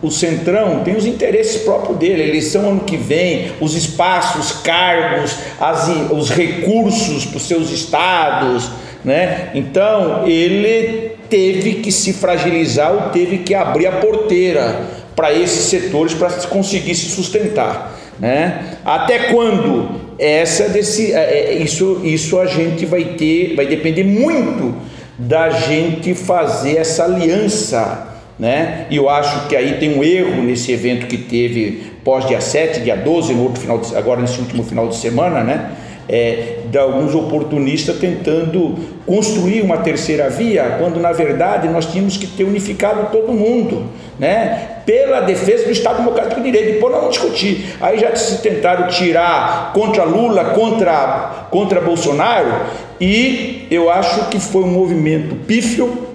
o 0.00 0.10
Centrão 0.10 0.84
tem 0.84 0.96
os 0.96 1.06
interesses 1.06 1.62
próprios 1.62 1.98
dele, 1.98 2.22
eleição 2.22 2.68
ano 2.68 2.80
que 2.80 2.96
vem, 2.96 3.52
os 3.60 3.74
espaços, 3.74 4.52
cargos, 4.62 5.36
as, 5.60 5.88
os 6.10 6.30
recursos 6.30 7.24
para 7.24 7.36
os 7.36 7.48
seus 7.48 7.70
estados, 7.70 8.70
né? 9.04 9.50
Então 9.54 10.26
ele 10.26 11.12
teve 11.28 11.74
que 11.74 11.90
se 11.90 12.12
fragilizar 12.12 12.92
ou 12.92 13.10
teve 13.10 13.38
que 13.38 13.54
abrir 13.54 13.86
a 13.86 13.92
porteira 13.92 14.82
para 15.16 15.32
esses 15.32 15.64
setores 15.64 16.14
para 16.14 16.30
conseguir 16.46 16.94
se 16.94 17.10
sustentar, 17.10 17.98
né? 18.20 18.78
Até 18.84 19.32
quando 19.32 20.00
essa 20.16 20.68
desse, 20.68 21.12
é, 21.12 21.16
é, 21.18 21.54
isso, 21.54 22.02
isso 22.04 22.38
a 22.38 22.46
gente 22.46 22.86
vai 22.86 23.04
ter, 23.04 23.56
vai 23.56 23.66
depender 23.66 24.04
muito 24.04 24.76
da 25.18 25.50
gente 25.50 26.14
fazer 26.14 26.76
essa 26.76 27.04
aliança 27.04 28.07
né? 28.38 28.86
E 28.88 28.96
eu 28.96 29.08
acho 29.08 29.48
que 29.48 29.56
aí 29.56 29.78
tem 29.78 29.98
um 29.98 30.04
erro 30.04 30.42
nesse 30.42 30.70
evento 30.70 31.06
que 31.06 31.16
teve 31.16 31.92
pós 32.04 32.26
dia 32.26 32.40
7, 32.40 32.80
dia 32.80 32.96
12, 32.96 33.34
no 33.34 33.42
outro 33.42 33.60
final 33.60 33.78
de, 33.78 33.96
agora 33.96 34.20
nesse 34.20 34.38
último 34.38 34.62
final 34.62 34.88
de 34.88 34.96
semana, 34.96 35.42
né? 35.42 35.72
É, 36.10 36.60
de 36.70 36.78
alguns 36.78 37.14
oportunistas 37.14 37.98
tentando 37.98 38.78
construir 39.04 39.60
uma 39.60 39.78
terceira 39.78 40.30
via, 40.30 40.76
quando 40.78 40.98
na 40.98 41.12
verdade 41.12 41.68
nós 41.68 41.84
tínhamos 41.84 42.16
que 42.16 42.26
ter 42.26 42.44
unificado 42.44 43.10
todo 43.12 43.30
mundo, 43.30 43.84
né? 44.18 44.78
Pela 44.86 45.20
defesa 45.20 45.64
do 45.64 45.70
Estado 45.70 45.98
Democrático 45.98 46.40
de 46.40 46.50
Direito. 46.50 46.74
Depois 46.74 46.92
não 46.92 47.00
vamos 47.00 47.16
discutir. 47.16 47.74
Aí 47.78 47.98
já 47.98 48.14
se 48.16 48.40
tentaram 48.40 48.88
tirar 48.88 49.72
contra 49.74 50.04
Lula, 50.04 50.46
contra, 50.46 51.48
contra 51.50 51.80
Bolsonaro, 51.80 52.52
e 52.98 53.66
eu 53.70 53.90
acho 53.90 54.30
que 54.30 54.40
foi 54.40 54.62
um 54.62 54.70
movimento 54.70 55.34
pífio, 55.46 56.06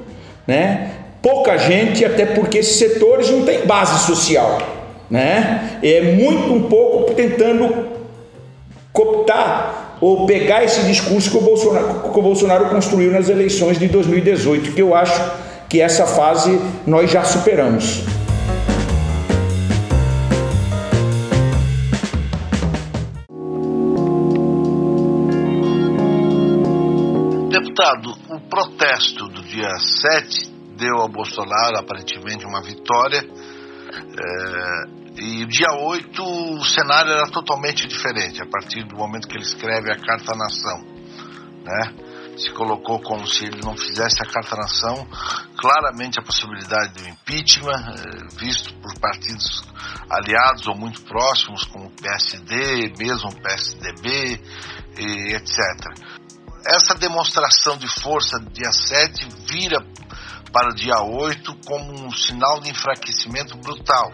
né? 0.48 0.93
Pouca 1.24 1.58
gente, 1.58 2.04
até 2.04 2.26
porque 2.26 2.58
esses 2.58 2.76
setores 2.76 3.30
não 3.30 3.46
têm 3.46 3.66
base 3.66 4.06
social, 4.06 4.58
né? 5.10 5.80
É 5.82 6.02
muito 6.02 6.54
um 6.54 6.64
pouco 6.64 7.14
tentando 7.14 7.88
cooptar 8.92 9.98
ou 10.02 10.26
pegar 10.26 10.66
esse 10.66 10.82
discurso 10.82 11.32
que 11.32 11.38
o 11.38 11.42
Bolsonaro, 11.42 12.12
que 12.12 12.20
o 12.20 12.22
Bolsonaro 12.22 12.66
construiu 12.66 13.10
nas 13.10 13.30
eleições 13.30 13.80
de 13.80 13.88
2018, 13.88 14.74
que 14.74 14.82
eu 14.82 14.94
acho 14.94 15.32
que 15.70 15.80
essa 15.80 16.06
fase 16.06 16.60
nós 16.86 17.10
já 17.10 17.24
superamos. 17.24 18.04
Deputado, 27.50 28.14
o 28.30 28.40
protesto 28.42 29.30
do 29.30 29.42
dia 29.42 29.70
7 29.80 30.53
deu 30.84 31.00
ao 31.00 31.08
Bolsonaro 31.08 31.78
aparentemente 31.80 32.46
uma 32.46 32.62
vitória. 32.62 33.22
É, 33.22 35.04
e 35.16 35.46
dia 35.46 35.72
8 35.72 36.22
o 36.22 36.66
cenário 36.66 37.12
era 37.12 37.32
totalmente 37.32 37.88
diferente, 37.88 38.42
a 38.42 38.46
partir 38.48 38.84
do 38.84 38.98
momento 38.98 39.28
que 39.28 39.36
ele 39.36 39.46
escreve 39.46 39.92
a 39.92 39.96
Carta 39.96 40.36
Nação. 40.36 40.82
Né? 41.64 42.36
Se 42.38 42.52
colocou 42.52 43.00
como 43.02 43.26
se 43.28 43.46
ele 43.46 43.62
não 43.64 43.78
fizesse 43.78 44.18
a 44.24 44.26
Carta 44.26 44.56
Nação, 44.58 45.08
claramente 45.56 46.20
a 46.20 46.24
possibilidade 46.24 46.94
do 46.96 47.08
impeachment, 47.08 47.94
é, 47.96 48.38
visto 48.38 48.74
por 48.82 49.00
partidos 49.00 49.64
aliados 50.10 50.68
ou 50.68 50.76
muito 50.76 51.02
próximos, 51.04 51.64
como 51.66 51.86
o 51.86 51.92
PSD, 51.92 52.94
mesmo 52.98 53.30
o 53.30 53.42
PSDB, 53.42 54.42
etc. 54.98 55.60
Essa 56.66 56.96
demonstração 56.96 57.78
de 57.78 57.88
força 58.02 58.40
dia 58.52 58.72
7 58.72 59.28
vira 59.48 59.86
para 60.54 60.70
o 60.70 60.76
dia 60.76 61.02
8 61.02 61.56
como 61.66 61.92
um 62.06 62.12
sinal 62.12 62.62
de 62.62 62.70
enfraquecimento 62.70 63.58
brutal. 63.58 64.14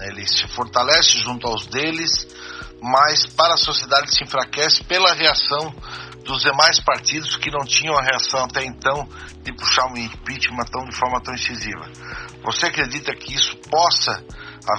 Ele 0.00 0.26
se 0.26 0.48
fortalece 0.48 1.18
junto 1.18 1.46
aos 1.46 1.66
deles, 1.66 2.10
mas 2.80 3.26
para 3.26 3.54
a 3.54 3.58
sociedade 3.58 4.12
se 4.12 4.24
enfraquece 4.24 4.82
pela 4.84 5.12
reação 5.12 5.72
dos 6.24 6.42
demais 6.42 6.80
partidos 6.80 7.36
que 7.36 7.50
não 7.50 7.64
tinham 7.66 7.96
a 7.96 8.02
reação 8.02 8.44
até 8.44 8.64
então 8.64 9.06
de 9.42 9.52
puxar 9.54 9.86
um 9.86 9.96
impeachment 9.96 10.64
tão, 10.70 10.84
de 10.84 10.96
forma 10.96 11.20
tão 11.22 11.34
incisiva. 11.34 11.90
Você 12.44 12.66
acredita 12.66 13.14
que 13.14 13.34
isso 13.34 13.56
possa 13.70 14.24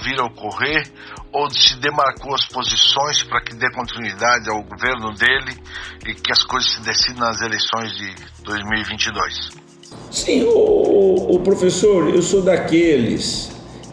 vir 0.02 0.18
a 0.18 0.24
ocorrer 0.24 0.90
ou 1.32 1.48
se 1.50 1.76
demarcou 1.76 2.34
as 2.34 2.46
posições 2.46 3.22
para 3.22 3.42
que 3.42 3.54
dê 3.54 3.70
continuidade 3.72 4.50
ao 4.50 4.62
governo 4.62 5.12
dele 5.14 5.56
e 6.06 6.14
que 6.14 6.32
as 6.32 6.42
coisas 6.42 6.72
se 6.72 6.80
decidam 6.80 7.26
nas 7.26 7.40
eleições 7.40 7.92
de 7.92 8.14
2022? 8.42 9.63
Sim, 10.10 10.44
o, 10.44 11.34
o 11.34 11.40
professor, 11.40 12.14
eu 12.14 12.22
sou 12.22 12.42
daqueles 12.42 13.50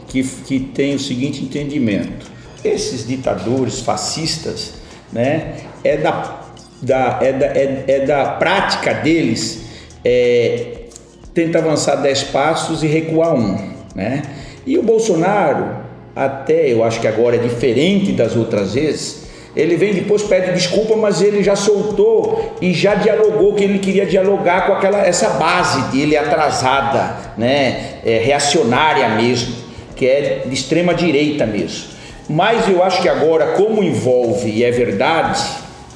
que, 0.07 0.23
que 0.23 0.59
tem 0.59 0.95
o 0.95 0.99
seguinte 0.99 1.43
entendimento: 1.43 2.27
esses 2.63 3.07
ditadores 3.07 3.79
fascistas, 3.79 4.73
né, 5.11 5.55
é 5.83 5.97
da, 5.97 6.45
da, 6.81 7.19
é 7.21 7.33
da, 7.33 7.45
é, 7.47 7.85
é 7.87 8.05
da 8.05 8.25
prática 8.33 8.93
deles 8.93 9.63
é, 10.03 10.85
tenta 11.33 11.59
avançar 11.59 11.95
dez 11.95 12.23
passos 12.23 12.83
e 12.83 12.87
recuar 12.87 13.33
um, 13.35 13.57
né? 13.95 14.23
E 14.65 14.77
o 14.77 14.83
Bolsonaro, 14.83 15.77
até 16.15 16.71
eu 16.71 16.83
acho 16.83 16.99
que 16.99 17.07
agora 17.07 17.35
é 17.35 17.39
diferente 17.39 18.11
das 18.11 18.35
outras 18.35 18.73
vezes, 18.73 19.27
ele 19.55 19.75
vem 19.75 19.93
depois, 19.93 20.23
pede 20.23 20.53
desculpa, 20.53 20.95
mas 20.95 21.21
ele 21.21 21.43
já 21.43 21.55
soltou 21.55 22.55
e 22.61 22.73
já 22.73 22.95
dialogou 22.95 23.53
que 23.53 23.63
ele 23.63 23.79
queria 23.79 24.05
dialogar 24.05 24.65
com 24.65 24.73
aquela 24.73 24.99
essa 24.99 25.31
base 25.31 25.91
dele 25.91 26.15
atrasada, 26.15 27.17
né, 27.37 27.95
é, 28.05 28.21
reacionária 28.23 29.09
mesmo, 29.09 29.53
que 29.95 30.05
é 30.05 30.43
de 30.45 30.53
extrema 30.53 30.93
direita 30.93 31.45
mesmo. 31.45 31.91
Mas 32.29 32.69
eu 32.69 32.81
acho 32.81 33.01
que 33.01 33.09
agora, 33.09 33.47
como 33.53 33.83
envolve 33.83 34.49
e 34.49 34.63
é 34.63 34.71
verdade, 34.71 35.43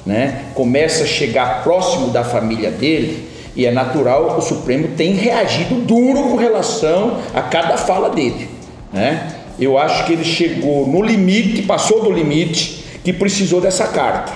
né, 0.04 0.42
começa 0.54 1.04
a 1.04 1.06
chegar 1.06 1.62
próximo 1.62 2.08
da 2.08 2.22
família 2.22 2.70
dele, 2.70 3.26
e 3.56 3.64
é 3.64 3.70
natural, 3.70 4.36
o 4.36 4.42
Supremo 4.42 4.88
tem 4.98 5.14
reagido 5.14 5.76
duro 5.76 6.24
com 6.24 6.36
relação 6.36 7.22
a 7.34 7.40
cada 7.40 7.78
fala 7.78 8.10
dele. 8.10 8.50
Né? 8.92 9.28
Eu 9.58 9.78
acho 9.78 10.04
que 10.04 10.12
ele 10.12 10.24
chegou 10.24 10.86
no 10.86 11.02
limite, 11.02 11.62
passou 11.62 12.02
do 12.02 12.12
limite, 12.12 12.84
que 13.06 13.12
precisou 13.12 13.60
dessa 13.60 13.86
carta. 13.86 14.32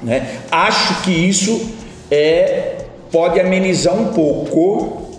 Né? 0.00 0.38
Acho 0.48 1.02
que 1.02 1.10
isso 1.10 1.72
é, 2.08 2.84
pode 3.10 3.40
amenizar 3.40 4.00
um 4.00 4.12
pouco, 4.12 5.18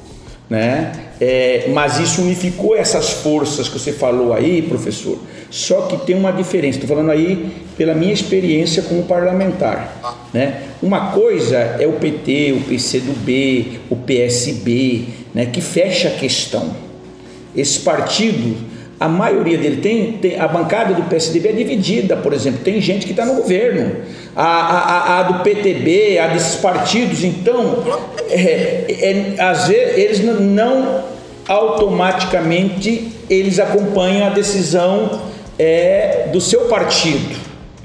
né? 0.49 0.93
É, 1.19 1.65
mas 1.73 1.99
isso 1.99 2.21
unificou 2.21 2.73
essas 2.73 3.09
forças 3.09 3.67
que 3.67 3.77
você 3.77 3.91
falou 3.91 4.31
aí, 4.31 4.61
professor. 4.61 5.19
Só 5.49 5.81
que 5.81 5.97
tem 6.05 6.15
uma 6.15 6.31
diferença. 6.31 6.77
Estou 6.77 6.95
falando 6.95 7.11
aí 7.11 7.51
pela 7.77 7.93
minha 7.93 8.13
experiência 8.13 8.83
como 8.83 9.03
parlamentar. 9.03 10.29
Né? 10.33 10.61
Uma 10.81 11.11
coisa 11.11 11.57
é 11.57 11.85
o 11.85 11.99
PT, 11.99 12.53
o 12.53 12.61
PCdoB, 12.61 13.81
o 13.89 13.97
PSB, 13.97 15.07
né, 15.33 15.45
que 15.45 15.59
fecha 15.59 16.07
a 16.07 16.11
questão. 16.11 16.73
Esses 17.53 17.79
partidos 17.79 18.70
a 19.01 19.07
maioria 19.07 19.57
dele 19.57 19.77
tem, 19.77 20.11
tem, 20.11 20.39
a 20.39 20.47
bancada 20.47 20.93
do 20.93 21.01
PSDB 21.09 21.49
é 21.49 21.51
dividida, 21.53 22.15
por 22.15 22.33
exemplo, 22.33 22.59
tem 22.63 22.79
gente 22.79 23.07
que 23.07 23.13
está 23.13 23.25
no 23.25 23.33
governo, 23.33 23.95
a, 24.35 24.45
a, 24.45 25.19
a, 25.19 25.23
do 25.23 25.43
PTB, 25.43 26.19
a 26.19 26.27
desses 26.27 26.57
partidos, 26.57 27.23
então, 27.23 27.83
é, 28.29 28.85
é, 28.87 29.41
às 29.41 29.67
vezes 29.67 29.97
eles 29.97 30.39
não 30.39 31.03
automaticamente 31.47 33.11
eles 33.27 33.57
acompanham 33.57 34.27
a 34.27 34.29
decisão 34.29 35.19
é, 35.57 36.27
do 36.31 36.39
seu 36.39 36.65
partido, 36.65 37.35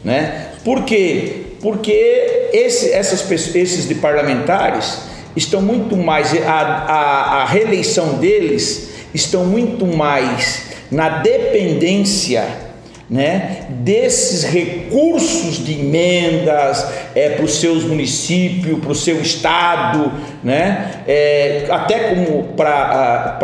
né? 0.05 0.49
Por 0.63 0.85
quê? 0.85 1.45
Porque 1.63 2.51
esse, 2.53 2.93
essas, 2.93 3.25
esses 3.55 3.89
de 3.89 3.95
parlamentares 3.95 4.99
estão 5.35 5.63
muito 5.63 5.97
mais 5.97 6.37
a, 6.47 6.51
a, 6.51 7.43
a 7.43 7.45
reeleição 7.47 8.19
deles 8.19 8.91
estão 9.15 9.47
muito 9.47 9.87
mais 9.87 10.66
na 10.91 11.21
dependência 11.21 12.67
né, 13.09 13.67
desses 13.69 14.43
recursos 14.43 15.65
de 15.65 15.75
emendas 15.75 16.87
é, 17.15 17.31
para 17.31 17.45
os 17.45 17.61
seus 17.61 17.85
municípios, 17.85 18.81
para 18.81 18.91
o 18.91 18.95
seu 18.95 19.21
estado, 19.21 20.13
né, 20.43 21.03
é, 21.07 21.67
até 21.71 22.09
como 22.09 22.43
para 22.57 23.39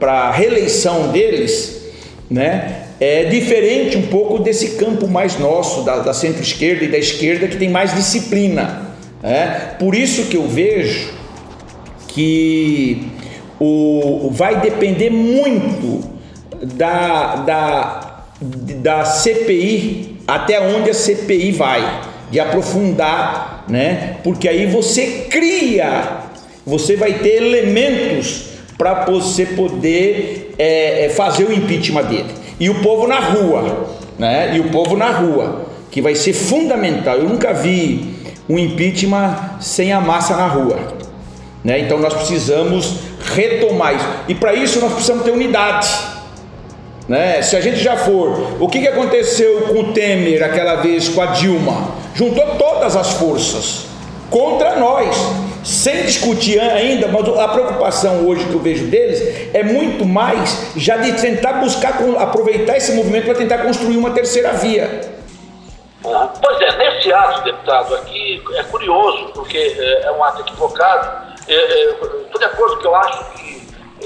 a 0.00 0.30
reeleição 0.32 1.12
deles, 1.12 1.80
né, 2.28 2.82
é 2.98 3.24
diferente 3.24 3.96
um 3.96 4.06
pouco 4.06 4.38
desse 4.38 4.76
campo 4.76 5.06
mais 5.08 5.38
nosso, 5.38 5.82
da, 5.82 5.98
da 5.98 6.14
centro-esquerda 6.14 6.84
e 6.84 6.88
da 6.88 6.98
esquerda, 6.98 7.48
que 7.48 7.56
tem 7.56 7.68
mais 7.68 7.94
disciplina. 7.94 8.92
Né? 9.22 9.74
Por 9.78 9.94
isso 9.94 10.26
que 10.26 10.36
eu 10.36 10.46
vejo 10.46 11.12
que 12.08 13.08
o, 13.58 14.28
vai 14.32 14.60
depender 14.60 15.10
muito 15.10 16.11
da, 16.62 17.36
da, 17.36 18.24
da 18.40 19.04
CPI, 19.04 20.18
até 20.26 20.60
onde 20.60 20.90
a 20.90 20.94
CPI 20.94 21.52
vai, 21.52 22.00
de 22.30 22.40
aprofundar, 22.40 23.64
né? 23.68 24.16
Porque 24.22 24.48
aí 24.48 24.66
você 24.66 25.26
cria, 25.30 26.18
você 26.64 26.96
vai 26.96 27.14
ter 27.14 27.36
elementos 27.36 28.44
para 28.78 29.04
você 29.04 29.44
poder 29.46 30.54
é, 30.58 31.06
é, 31.06 31.08
fazer 31.10 31.44
o 31.44 31.52
impeachment 31.52 32.04
dele. 32.04 32.30
E 32.58 32.70
o 32.70 32.80
povo 32.80 33.06
na 33.06 33.18
rua, 33.18 33.88
né? 34.18 34.56
E 34.56 34.60
o 34.60 34.70
povo 34.70 34.96
na 34.96 35.10
rua, 35.10 35.66
que 35.90 36.00
vai 36.00 36.14
ser 36.14 36.32
fundamental. 36.32 37.16
Eu 37.16 37.28
nunca 37.28 37.52
vi 37.52 38.14
um 38.48 38.58
impeachment 38.58 39.58
sem 39.60 39.92
a 39.92 40.00
massa 40.00 40.36
na 40.36 40.46
rua. 40.46 40.78
Né? 41.62 41.80
Então 41.80 41.98
nós 41.98 42.14
precisamos 42.14 42.98
retomar 43.34 43.94
isso. 43.94 44.08
E 44.28 44.34
para 44.34 44.54
isso 44.54 44.80
nós 44.80 44.92
precisamos 44.92 45.24
ter 45.24 45.30
unidade. 45.30 45.88
Né? 47.12 47.42
Se 47.42 47.54
a 47.54 47.60
gente 47.60 47.76
já 47.76 47.94
for, 47.94 48.56
o 48.58 48.66
que, 48.66 48.80
que 48.80 48.88
aconteceu 48.88 49.64
com 49.68 49.80
o 49.80 49.92
Temer 49.92 50.42
aquela 50.42 50.76
vez 50.76 51.10
com 51.10 51.20
a 51.20 51.26
Dilma? 51.26 51.94
Juntou 52.14 52.56
todas 52.56 52.96
as 52.96 53.10
forças 53.10 53.84
contra 54.30 54.76
nós, 54.76 55.14
sem 55.62 56.04
discutir 56.04 56.58
ainda, 56.58 57.08
mas 57.08 57.28
a 57.38 57.48
preocupação 57.48 58.26
hoje 58.26 58.46
que 58.46 58.54
eu 58.54 58.60
vejo 58.60 58.86
deles 58.86 59.50
é 59.52 59.62
muito 59.62 60.06
mais 60.06 60.72
já 60.74 60.96
de 60.96 61.12
tentar 61.20 61.60
buscar 61.60 61.98
aproveitar 62.18 62.78
esse 62.78 62.92
movimento 62.92 63.26
para 63.26 63.34
tentar 63.34 63.58
construir 63.58 63.98
uma 63.98 64.12
terceira 64.12 64.54
via. 64.54 65.02
Pois 66.02 66.60
é, 66.62 66.78
nesse 66.78 67.12
ato, 67.12 67.44
deputado, 67.44 67.94
aqui 67.94 68.42
é 68.54 68.62
curioso, 68.62 69.32
porque 69.34 69.58
é, 69.58 70.06
é 70.06 70.12
um 70.12 70.24
ato 70.24 70.40
equivocado. 70.40 71.30
Estou 71.46 72.38
de 72.38 72.44
acordo 72.46 72.78
que 72.78 72.86
eu 72.86 72.96
acho 72.96 73.32
que 73.34 73.41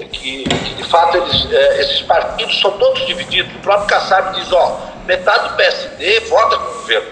que, 0.05 0.45
que 0.45 0.75
de 0.75 0.85
fato 0.85 1.17
eles, 1.17 1.53
é, 1.53 1.81
esses 1.81 2.03
partidos 2.03 2.61
são 2.61 2.73
todos 2.73 3.07
divididos. 3.07 3.55
O 3.57 3.59
próprio 3.61 3.89
Kassab 3.89 4.39
diz, 4.39 4.53
ó, 4.53 4.81
metade 5.07 5.49
do 5.49 5.57
PSD 5.57 6.21
vota 6.21 6.59
com 6.59 6.71
o 6.71 6.75
governo, 6.75 7.09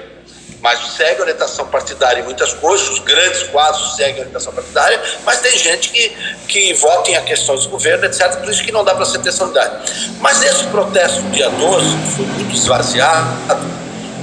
mas 0.60 0.78
segue 0.96 1.20
a 1.20 1.22
orientação 1.22 1.66
partidária 1.66 2.20
em 2.20 2.24
muitas 2.24 2.54
coisas, 2.54 2.88
os 2.88 2.98
grandes 3.00 3.42
quadros 3.44 3.96
seguem 3.96 4.16
a 4.16 4.18
orientação 4.20 4.52
partidária, 4.52 5.00
mas 5.24 5.40
tem 5.40 5.56
gente 5.58 5.90
que, 5.90 6.08
que 6.48 6.74
vota 6.74 7.10
em 7.10 7.24
questões 7.24 7.64
do 7.64 7.70
governo, 7.70 8.04
etc. 8.06 8.36
Por 8.36 8.48
isso 8.48 8.64
que 8.64 8.72
não 8.72 8.82
dá 8.82 8.94
para 8.94 9.04
ser 9.04 9.18
ter 9.18 9.30
unidade. 9.42 9.92
Mas 10.20 10.42
esse 10.42 10.64
protesto 10.68 11.20
do 11.22 11.30
dia 11.30 11.50
12 11.50 11.86
foi 12.16 12.26
muito 12.26 12.54
esvaziado, 12.54 13.28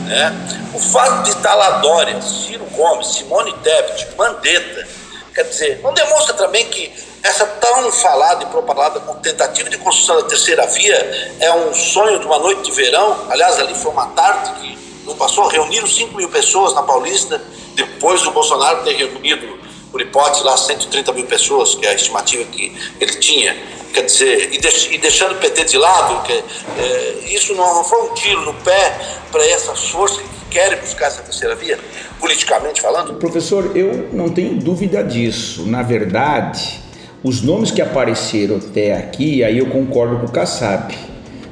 Né? 0.07 0.33
O 0.73 0.79
fato 0.79 1.23
de 1.23 1.29
estar 1.29 1.53
lá 1.53 1.79
Dória, 1.79 2.19
Ciro 2.21 2.65
Gomes, 2.65 3.07
Simone 3.07 3.53
Tebet, 3.61 4.07
Mandetta, 4.17 4.87
quer 5.35 5.43
dizer, 5.43 5.79
não 5.83 5.93
demonstra 5.93 6.33
também 6.33 6.65
que 6.65 6.91
essa 7.23 7.45
tão 7.45 7.91
falada 7.91 8.43
e 8.43 8.47
propagada 8.47 8.99
tentativa 9.21 9.69
de 9.69 9.77
construção 9.77 10.15
da 10.17 10.23
terceira 10.23 10.65
via 10.67 11.35
é 11.39 11.53
um 11.53 11.73
sonho 11.73 12.19
de 12.19 12.25
uma 12.25 12.39
noite 12.39 12.63
de 12.63 12.71
verão. 12.71 13.27
Aliás, 13.29 13.59
ali 13.59 13.75
foi 13.75 13.91
uma 13.91 14.07
tarde 14.07 14.51
que 14.59 14.77
não 15.05 15.15
passou, 15.15 15.47
reuniram 15.47 15.87
5 15.87 16.15
mil 16.15 16.29
pessoas 16.29 16.73
na 16.73 16.83
Paulista, 16.83 17.41
depois 17.75 18.21
do 18.23 18.31
Bolsonaro 18.31 18.83
ter 18.83 18.93
reunido, 18.93 19.59
por 19.91 20.01
hipótese, 20.01 20.43
lá 20.43 20.55
130 20.55 21.11
mil 21.11 21.25
pessoas, 21.25 21.75
que 21.75 21.85
é 21.85 21.89
a 21.89 21.93
estimativa 21.93 22.43
que 22.45 22.75
ele 22.99 23.15
tinha. 23.15 23.55
Quer 23.93 24.05
dizer, 24.05 24.53
e, 24.53 24.57
deix, 24.57 24.87
deixando 24.99 25.33
o 25.33 25.37
PT 25.37 25.65
de 25.65 25.77
lado, 25.77 26.23
que, 26.23 26.31
é, 26.31 27.19
isso 27.25 27.53
não, 27.53 27.83
foi 27.83 28.01
um 28.03 28.13
tiro 28.13 28.41
no 28.41 28.53
pé 28.55 28.97
para 29.31 29.45
essas 29.45 29.89
forças 29.89 30.19
que 30.19 30.45
querem 30.49 30.79
buscar 30.79 31.07
essa 31.07 31.21
terceira 31.21 31.55
via, 31.55 31.77
politicamente 32.19 32.81
falando? 32.81 33.15
Professor, 33.15 33.75
eu 33.75 34.09
não 34.13 34.29
tenho 34.29 34.55
dúvida 34.55 35.03
disso. 35.03 35.65
Na 35.65 35.81
verdade, 35.83 36.80
os 37.23 37.41
nomes 37.41 37.71
que 37.71 37.81
apareceram 37.81 38.57
até 38.57 38.93
aqui, 38.93 39.43
aí 39.43 39.57
eu 39.59 39.67
concordo 39.67 40.17
com 40.17 40.25
o 40.25 40.31
Kassab, 40.31 40.93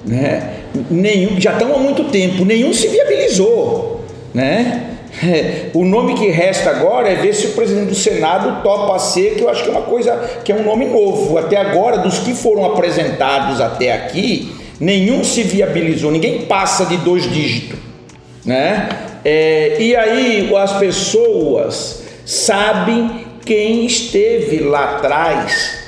né? 0.06 0.56
Nenhum, 0.90 1.40
já 1.40 1.54
estão 1.54 1.76
há 1.76 1.78
muito 1.78 2.06
tempo, 2.06 2.44
nenhum 2.46 2.74
se 2.74 2.88
viabilizou, 2.88 4.02
né? 4.34 4.86
O 5.74 5.84
nome 5.84 6.16
que 6.16 6.28
resta 6.28 6.70
agora 6.70 7.10
é 7.10 7.16
ver 7.16 7.34
se 7.34 7.48
o 7.48 7.52
presidente 7.52 7.90
do 7.90 7.96
Senado 7.96 8.64
topa 8.64 8.98
ser, 9.00 9.36
que 9.36 9.42
eu 9.42 9.50
acho 9.50 9.64
que 9.64 9.70
é 9.70 9.72
uma 9.72 9.82
coisa 9.82 10.16
que 10.44 10.52
é 10.52 10.56
um 10.56 10.64
nome 10.64 10.86
novo. 10.86 11.38
Até 11.38 11.58
agora, 11.58 11.98
dos 11.98 12.20
que 12.20 12.34
foram 12.34 12.66
apresentados 12.66 13.60
até 13.60 13.92
aqui, 13.92 14.56
nenhum 14.80 15.24
se 15.24 15.44
viabilizou, 15.44 16.12
ninguém 16.12 16.44
passa 16.44 16.86
de 16.86 16.98
dois 16.98 17.30
dígitos, 17.30 17.78
né? 18.46 18.90
É, 19.26 19.78
e 19.80 19.96
aí 19.96 20.50
as 20.56 20.74
pessoas 20.78 22.04
sabem 22.26 23.29
quem 23.50 23.84
esteve 23.84 24.60
lá 24.60 24.98
atrás 24.98 25.80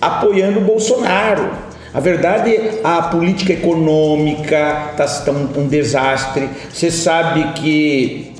apoiando 0.00 0.60
o 0.60 0.62
Bolsonaro. 0.62 1.50
A 1.92 2.00
verdade, 2.00 2.58
a 2.82 3.02
política 3.02 3.52
econômica 3.52 4.94
está 4.98 5.30
um, 5.30 5.46
um 5.58 5.68
desastre. 5.68 6.48
Você 6.72 6.90
sabe 6.90 7.52
que, 7.52 8.32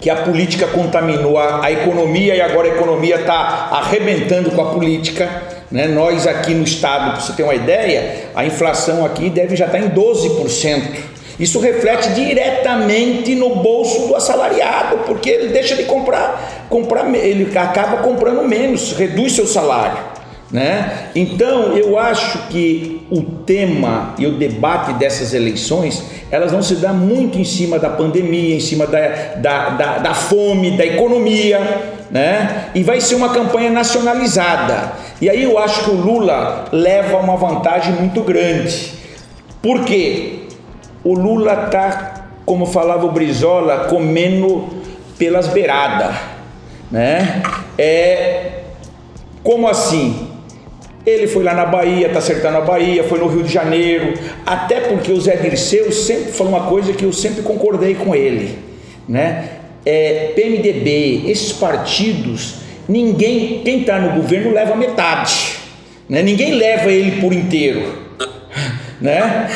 que 0.00 0.08
a 0.08 0.16
política 0.16 0.66
contaminou 0.68 1.36
a, 1.36 1.66
a 1.66 1.70
economia 1.70 2.34
e 2.34 2.40
agora 2.40 2.68
a 2.68 2.76
economia 2.76 3.16
está 3.16 3.68
arrebentando 3.70 4.52
com 4.52 4.62
a 4.62 4.70
política. 4.72 5.28
Né? 5.70 5.86
Nós 5.86 6.26
aqui 6.26 6.54
no 6.54 6.64
estado, 6.64 7.10
para 7.10 7.20
você 7.20 7.34
ter 7.34 7.42
uma 7.42 7.54
ideia, 7.54 8.30
a 8.34 8.46
inflação 8.46 9.04
aqui 9.04 9.28
deve 9.28 9.54
já 9.54 9.66
estar 9.66 9.76
tá 9.76 9.84
em 9.84 9.90
12%. 9.90 11.13
Isso 11.38 11.58
reflete 11.58 12.10
diretamente 12.10 13.34
no 13.34 13.56
bolso 13.56 14.06
do 14.08 14.16
assalariado, 14.16 14.98
porque 15.06 15.30
ele 15.30 15.48
deixa 15.48 15.74
de 15.74 15.84
comprar, 15.84 16.66
comprar 16.68 17.12
ele 17.14 17.56
acaba 17.58 17.98
comprando 17.98 18.42
menos, 18.46 18.92
reduz 18.92 19.32
seu 19.32 19.46
salário. 19.46 20.14
Né? 20.50 21.08
Então 21.16 21.76
eu 21.76 21.98
acho 21.98 22.46
que 22.48 23.04
o 23.10 23.22
tema 23.22 24.14
e 24.16 24.26
o 24.26 24.32
debate 24.38 24.92
dessas 24.92 25.34
eleições 25.34 26.04
elas 26.30 26.52
vão 26.52 26.62
se 26.62 26.76
dar 26.76 26.92
muito 26.92 27.38
em 27.38 27.44
cima 27.44 27.76
da 27.76 27.90
pandemia, 27.90 28.54
em 28.54 28.60
cima 28.60 28.86
da, 28.86 29.00
da, 29.36 29.70
da, 29.70 29.98
da 29.98 30.14
fome, 30.14 30.76
da 30.76 30.86
economia, 30.86 31.58
né? 32.10 32.66
E 32.72 32.84
vai 32.84 33.00
ser 33.00 33.16
uma 33.16 33.30
campanha 33.30 33.70
nacionalizada. 33.70 34.92
E 35.20 35.28
aí 35.28 35.42
eu 35.42 35.58
acho 35.58 35.84
que 35.84 35.90
o 35.90 35.94
Lula 35.94 36.66
leva 36.70 37.18
uma 37.18 37.36
vantagem 37.36 37.92
muito 37.94 38.20
grande. 38.20 38.92
Por 39.60 39.84
quê? 39.84 40.43
O 41.04 41.14
Lula 41.14 41.66
está, 41.66 42.28
como 42.46 42.66
falava 42.66 43.04
o 43.04 43.12
Brizola, 43.12 43.86
comendo 43.90 44.68
pelas 45.18 45.48
beiradas, 45.48 46.16
né? 46.90 47.42
É 47.78 48.54
como 49.44 49.68
assim? 49.68 50.30
Ele 51.04 51.26
foi 51.26 51.44
lá 51.44 51.52
na 51.52 51.66
Bahia, 51.66 52.06
está 52.06 52.18
acertando 52.18 52.56
a 52.56 52.60
Bahia, 52.62 53.04
foi 53.04 53.18
no 53.18 53.26
Rio 53.26 53.42
de 53.42 53.52
Janeiro, 53.52 54.14
até 54.46 54.80
porque 54.80 55.12
o 55.12 55.20
Zé 55.20 55.36
Dirceu 55.36 55.92
sempre 55.92 56.32
falou 56.32 56.54
uma 56.54 56.66
coisa 56.66 56.94
que 56.94 57.04
eu 57.04 57.12
sempre 57.12 57.42
concordei 57.42 57.94
com 57.94 58.14
ele, 58.14 58.58
né? 59.06 59.50
É, 59.84 60.32
PMDB, 60.34 61.30
esses 61.30 61.52
partidos, 61.52 62.54
ninguém, 62.88 63.60
quem 63.62 63.80
está 63.80 63.98
no 63.98 64.18
governo 64.18 64.54
leva 64.54 64.74
metade, 64.74 65.58
né? 66.08 66.22
Ninguém 66.22 66.54
leva 66.54 66.90
ele 66.90 67.20
por 67.20 67.34
inteiro, 67.34 67.98
né? 68.98 69.50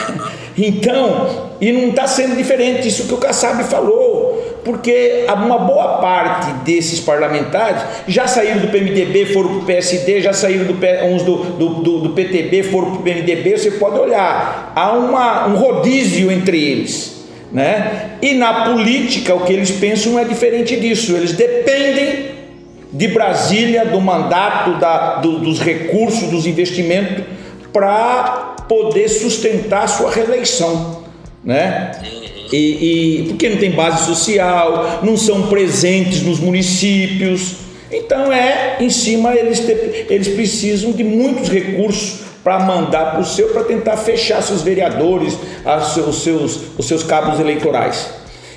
Então, 0.59 1.51
e 1.61 1.71
não 1.71 1.91
está 1.91 2.09
sendo 2.09 2.37
diferente 2.37 2.89
isso 2.89 3.07
que 3.07 3.15
o 3.15 3.19
Kassab 3.19 3.63
falou, 3.65 4.59
porque 4.65 5.25
uma 5.33 5.59
boa 5.59 5.99
parte 5.99 6.51
desses 6.65 6.99
parlamentares 6.99 7.83
já 8.09 8.27
saíram 8.27 8.59
do 8.59 8.69
PMDB, 8.69 9.27
foram 9.27 9.51
para 9.51 9.59
o 9.59 9.65
PSD, 9.65 10.21
já 10.21 10.33
saíram 10.33 10.65
do, 10.65 10.75
uns 11.07 11.23
do, 11.23 11.37
do, 11.37 11.69
do, 11.69 11.99
do 12.01 12.11
PTB, 12.11 12.65
foram 12.65 12.91
para 12.91 13.01
o 13.01 13.03
PMDB, 13.03 13.57
você 13.57 13.71
pode 13.73 13.99
olhar, 14.01 14.73
há 14.75 14.93
uma, 14.93 15.47
um 15.47 15.57
rodízio 15.57 16.31
entre 16.31 16.61
eles. 16.61 17.19
Né? 17.53 18.11
E 18.21 18.35
na 18.35 18.65
política 18.67 19.35
o 19.35 19.45
que 19.45 19.53
eles 19.53 19.71
pensam 19.71 20.19
é 20.19 20.25
diferente 20.25 20.79
disso, 20.79 21.17
eles 21.17 21.33
dependem 21.33 22.37
de 22.93 23.09
Brasília, 23.09 23.85
do 23.85 24.01
mandato, 24.01 24.79
da, 24.79 25.17
do, 25.17 25.39
dos 25.39 25.61
recursos, 25.61 26.29
dos 26.29 26.47
investimentos, 26.47 27.25
para 27.73 28.48
poder 28.69 29.09
sustentar 29.09 29.85
a 29.85 29.89
sua 29.89 30.11
reeleição, 30.11 31.05
né? 31.45 31.93
E, 32.53 32.57
e, 32.57 33.29
porque 33.29 33.49
não 33.49 33.59
tem 33.59 33.71
base 33.71 34.07
social, 34.07 35.01
não 35.03 35.17
são 35.17 35.49
presentes 35.49 36.23
nos 36.23 36.39
municípios, 36.41 37.57
então 37.91 38.33
é 38.33 38.77
em 38.81 38.91
cima 38.91 39.35
eles, 39.35 39.63
eles 40.09 40.29
precisam 40.29 40.93
de 40.93 41.05
muitos 41.05 41.49
recursos 41.49 42.21
para 42.45 42.59
mandar 42.61 43.13
para 43.13 43.21
o 43.21 43.25
seu 43.25 43.49
para 43.49 43.65
tentar 43.65 43.97
fechar 43.97 44.43
seus 44.43 44.63
vereadores, 44.63 45.37
os 46.07 46.23
seus, 46.23 46.61
os 46.79 46.87
seus 46.87 47.03
cabos 47.03 47.41
eleitorais. 47.41 48.09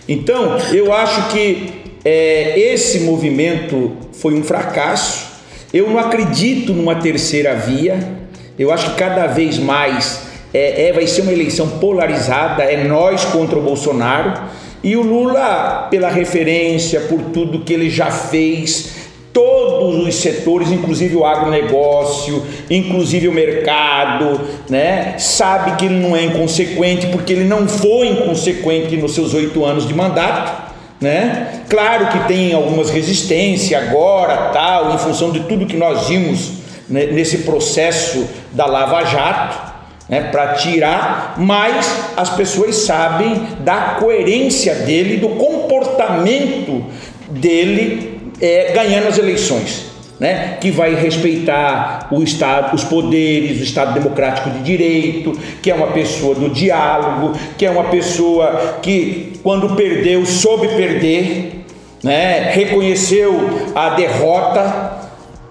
Então 0.07 0.57
eu 0.73 0.93
acho 0.93 1.29
que 1.29 1.81
é, 2.03 2.59
esse 2.59 3.01
movimento 3.01 3.97
foi 4.13 4.33
um 4.33 4.43
fracasso. 4.43 5.31
Eu 5.73 5.89
não 5.89 5.97
acredito 5.97 6.73
numa 6.73 6.95
terceira 6.95 7.55
via. 7.55 8.20
Eu 8.61 8.71
acho 8.71 8.91
que 8.91 8.95
cada 8.95 9.25
vez 9.25 9.57
mais 9.57 10.21
é, 10.53 10.89
é, 10.89 10.93
vai 10.93 11.07
ser 11.07 11.21
uma 11.21 11.31
eleição 11.31 11.67
polarizada, 11.67 12.61
é 12.61 12.83
nós 12.83 13.25
contra 13.25 13.57
o 13.57 13.61
Bolsonaro. 13.63 14.39
E 14.83 14.95
o 14.95 15.01
Lula, 15.01 15.87
pela 15.89 16.09
referência, 16.09 17.01
por 17.01 17.19
tudo 17.33 17.61
que 17.61 17.73
ele 17.73 17.89
já 17.89 18.11
fez, 18.11 18.97
todos 19.33 20.07
os 20.07 20.13
setores, 20.13 20.71
inclusive 20.71 21.15
o 21.15 21.25
agronegócio, 21.25 22.43
inclusive 22.69 23.27
o 23.27 23.31
mercado, 23.31 24.39
né, 24.69 25.15
sabe 25.17 25.77
que 25.77 25.85
ele 25.85 25.99
não 25.99 26.15
é 26.15 26.25
inconsequente, 26.25 27.07
porque 27.07 27.33
ele 27.33 27.45
não 27.45 27.67
foi 27.67 28.09
inconsequente 28.09 28.95
nos 28.95 29.15
seus 29.15 29.33
oito 29.33 29.65
anos 29.65 29.87
de 29.87 29.93
mandato. 29.95 30.69
Né? 31.01 31.63
Claro 31.67 32.09
que 32.09 32.27
tem 32.27 32.53
algumas 32.53 32.91
resistências 32.91 33.81
agora, 33.81 34.51
tal, 34.53 34.93
em 34.93 34.99
função 34.99 35.31
de 35.31 35.39
tudo 35.39 35.65
que 35.65 35.75
nós 35.75 36.07
vimos 36.07 36.60
né, 36.91 37.07
nesse 37.07 37.39
processo 37.39 38.27
da 38.51 38.65
Lava 38.65 39.03
Jato, 39.05 39.71
né, 40.09 40.23
para 40.29 40.55
tirar, 40.55 41.35
mas 41.37 42.11
as 42.17 42.29
pessoas 42.31 42.75
sabem 42.75 43.47
da 43.61 43.95
coerência 43.97 44.75
dele, 44.75 45.17
do 45.17 45.29
comportamento 45.29 46.83
dele 47.29 48.19
é, 48.41 48.73
ganhando 48.73 49.07
as 49.07 49.17
eleições. 49.17 49.89
Né, 50.19 50.59
que 50.61 50.69
vai 50.69 50.93
respeitar 50.93 52.07
o 52.11 52.21
Estado, 52.21 52.75
os 52.75 52.83
poderes, 52.83 53.59
o 53.59 53.63
Estado 53.63 53.95
democrático 53.95 54.51
de 54.51 54.59
direito, 54.59 55.35
que 55.63 55.71
é 55.71 55.73
uma 55.73 55.87
pessoa 55.87 56.35
do 56.35 56.47
diálogo, 56.47 57.35
que 57.57 57.65
é 57.65 57.71
uma 57.71 57.85
pessoa 57.85 58.77
que, 58.83 59.33
quando 59.41 59.75
perdeu, 59.75 60.23
soube 60.23 60.67
perder, 60.67 61.65
né, 62.03 62.51
reconheceu 62.51 63.71
a 63.73 63.89
derrota. 63.89 64.91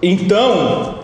Então, 0.01 1.00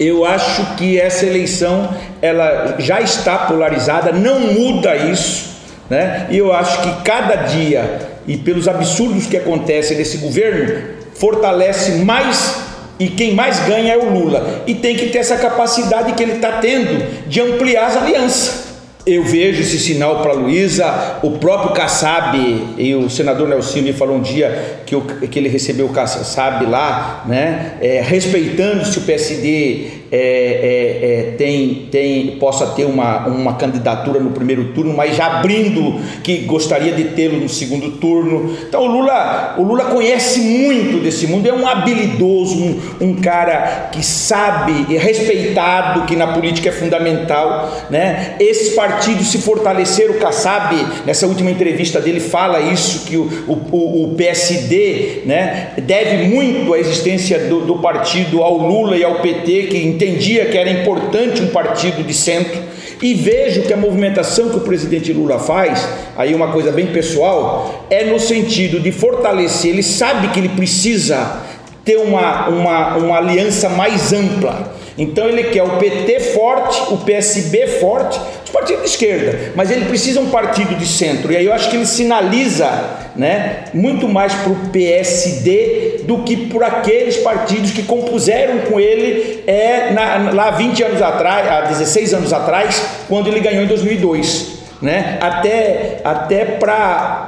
eu 0.00 0.24
acho 0.24 0.76
que 0.76 0.98
essa 0.98 1.26
eleição 1.26 1.94
ela 2.22 2.76
já 2.78 3.02
está 3.02 3.36
polarizada, 3.40 4.10
não 4.10 4.40
muda 4.40 4.96
isso, 4.96 5.50
né? 5.90 6.26
E 6.30 6.38
eu 6.38 6.54
acho 6.54 6.80
que 6.80 7.04
cada 7.04 7.36
dia 7.36 8.08
e 8.26 8.38
pelos 8.38 8.66
absurdos 8.66 9.26
que 9.26 9.36
acontecem 9.36 9.98
nesse 9.98 10.16
governo 10.16 10.82
fortalece 11.14 11.96
mais 11.96 12.62
e 12.98 13.08
quem 13.08 13.34
mais 13.34 13.60
ganha 13.60 13.92
é 13.92 13.98
o 13.98 14.10
Lula 14.10 14.62
e 14.66 14.74
tem 14.74 14.96
que 14.96 15.10
ter 15.10 15.18
essa 15.18 15.36
capacidade 15.36 16.14
que 16.14 16.22
ele 16.22 16.36
está 16.36 16.52
tendo 16.52 17.28
de 17.28 17.40
ampliar 17.42 17.88
as 17.88 17.96
alianças. 17.98 18.69
Eu 19.10 19.24
vejo 19.24 19.60
esse 19.60 19.76
sinal 19.80 20.22
para 20.22 20.32
Luísa, 20.34 21.18
o 21.20 21.32
próprio 21.32 21.72
Kassab, 21.72 22.38
e 22.78 22.94
o 22.94 23.10
senador 23.10 23.48
Nelson 23.48 23.80
me 23.80 23.92
falou 23.92 24.18
um 24.18 24.20
dia 24.20 24.82
que, 24.86 24.94
que 25.26 25.36
ele 25.36 25.48
recebeu 25.48 25.86
o 25.86 25.88
Kassab 25.88 26.64
lá, 26.66 27.24
né, 27.26 27.72
é, 27.80 28.00
respeitando 28.00 28.86
se 28.86 28.98
o 28.98 29.02
PSD 29.02 29.99
é, 30.12 30.16
é, 30.16 31.06
é, 31.10 31.22
tem, 31.36 31.88
tem, 31.90 32.36
possa 32.38 32.66
ter 32.68 32.84
uma, 32.84 33.26
uma 33.28 33.54
candidatura 33.54 34.18
no 34.18 34.30
primeiro 34.30 34.72
turno, 34.72 34.92
mas 34.92 35.16
já 35.16 35.38
abrindo 35.38 36.00
que 36.22 36.38
gostaria 36.38 36.92
de 36.92 37.04
tê-lo 37.10 37.38
no 37.38 37.48
segundo 37.48 37.92
turno. 37.92 38.56
Então 38.68 38.82
o 38.82 38.86
Lula, 38.86 39.54
o 39.56 39.62
Lula 39.62 39.84
conhece 39.84 40.40
muito 40.40 41.00
desse 41.00 41.26
mundo, 41.28 41.46
é 41.46 41.52
um 41.52 41.66
habilidoso, 41.66 42.56
um, 42.56 42.80
um 43.00 43.14
cara 43.14 43.90
que 43.92 44.04
sabe, 44.04 44.94
é 44.94 44.98
respeitado, 44.98 46.06
que 46.06 46.16
na 46.16 46.28
política 46.28 46.70
é 46.70 46.72
fundamental. 46.72 47.70
Né? 47.88 48.34
Esses 48.40 48.74
partidos 48.74 49.28
se 49.30 49.38
fortaleceram, 49.38 50.14
o 50.14 50.18
Kassab, 50.18 50.74
nessa 51.06 51.26
última 51.26 51.50
entrevista 51.50 52.00
dele, 52.00 52.18
fala 52.18 52.60
isso, 52.60 53.06
que 53.06 53.16
o, 53.16 53.28
o, 53.46 54.04
o 54.04 54.14
PSD 54.16 55.22
né, 55.24 55.72
deve 55.82 56.28
muito 56.28 56.74
a 56.74 56.78
existência 56.78 57.38
do, 57.38 57.60
do 57.60 57.78
partido 57.78 58.42
ao 58.42 58.56
Lula 58.56 58.96
e 58.96 59.04
ao 59.04 59.20
PT, 59.20 59.62
que 59.64 59.99
entendia 60.00 60.46
que 60.46 60.56
era 60.56 60.70
importante 60.70 61.42
um 61.42 61.48
partido 61.48 62.02
de 62.02 62.14
centro, 62.14 62.58
e 63.02 63.14
vejo 63.14 63.62
que 63.62 63.72
a 63.72 63.76
movimentação 63.76 64.50
que 64.50 64.56
o 64.56 64.60
presidente 64.60 65.12
Lula 65.12 65.38
faz, 65.38 65.86
aí 66.16 66.34
uma 66.34 66.52
coisa 66.52 66.70
bem 66.70 66.86
pessoal, 66.86 67.86
é 67.90 68.04
no 68.04 68.18
sentido 68.18 68.78
de 68.78 68.92
fortalecer, 68.92 69.70
ele 69.70 69.82
sabe 69.82 70.28
que 70.28 70.38
ele 70.38 70.50
precisa 70.50 71.40
ter 71.84 71.96
uma, 71.96 72.48
uma, 72.48 72.96
uma 72.96 73.16
aliança 73.16 73.68
mais 73.68 74.12
ampla. 74.12 74.79
Então 75.00 75.26
ele 75.26 75.44
quer 75.44 75.62
o 75.62 75.78
PT 75.78 76.20
forte, 76.34 76.92
o 76.92 76.98
PSB 76.98 77.66
forte, 77.66 78.20
os 78.44 78.50
partidos 78.50 78.82
de 78.82 78.88
esquerda, 78.90 79.52
mas 79.54 79.70
ele 79.70 79.86
precisa 79.86 80.20
um 80.20 80.28
partido 80.28 80.74
de 80.74 80.86
centro. 80.86 81.32
E 81.32 81.36
aí 81.38 81.46
eu 81.46 81.54
acho 81.54 81.70
que 81.70 81.76
ele 81.76 81.86
sinaliza 81.86 82.68
né, 83.16 83.64
muito 83.72 84.06
mais 84.06 84.34
para 84.34 84.52
o 84.52 84.68
PSD 84.70 86.02
do 86.04 86.18
que 86.18 86.36
por 86.48 86.62
aqueles 86.62 87.16
partidos 87.16 87.70
que 87.70 87.82
compuseram 87.82 88.58
com 88.70 88.78
ele 88.78 89.42
é, 89.46 89.90
na, 89.92 90.32
lá 90.32 90.50
20 90.50 90.82
anos 90.82 91.00
atrás, 91.00 91.48
há 91.50 91.60
16 91.62 92.12
anos 92.12 92.32
atrás, 92.34 92.84
quando 93.08 93.28
ele 93.28 93.40
ganhou 93.40 93.64
em 93.64 93.68
2002. 93.68 94.60
Né? 94.82 95.18
até, 95.20 96.00
até 96.02 96.42
para 96.46 97.26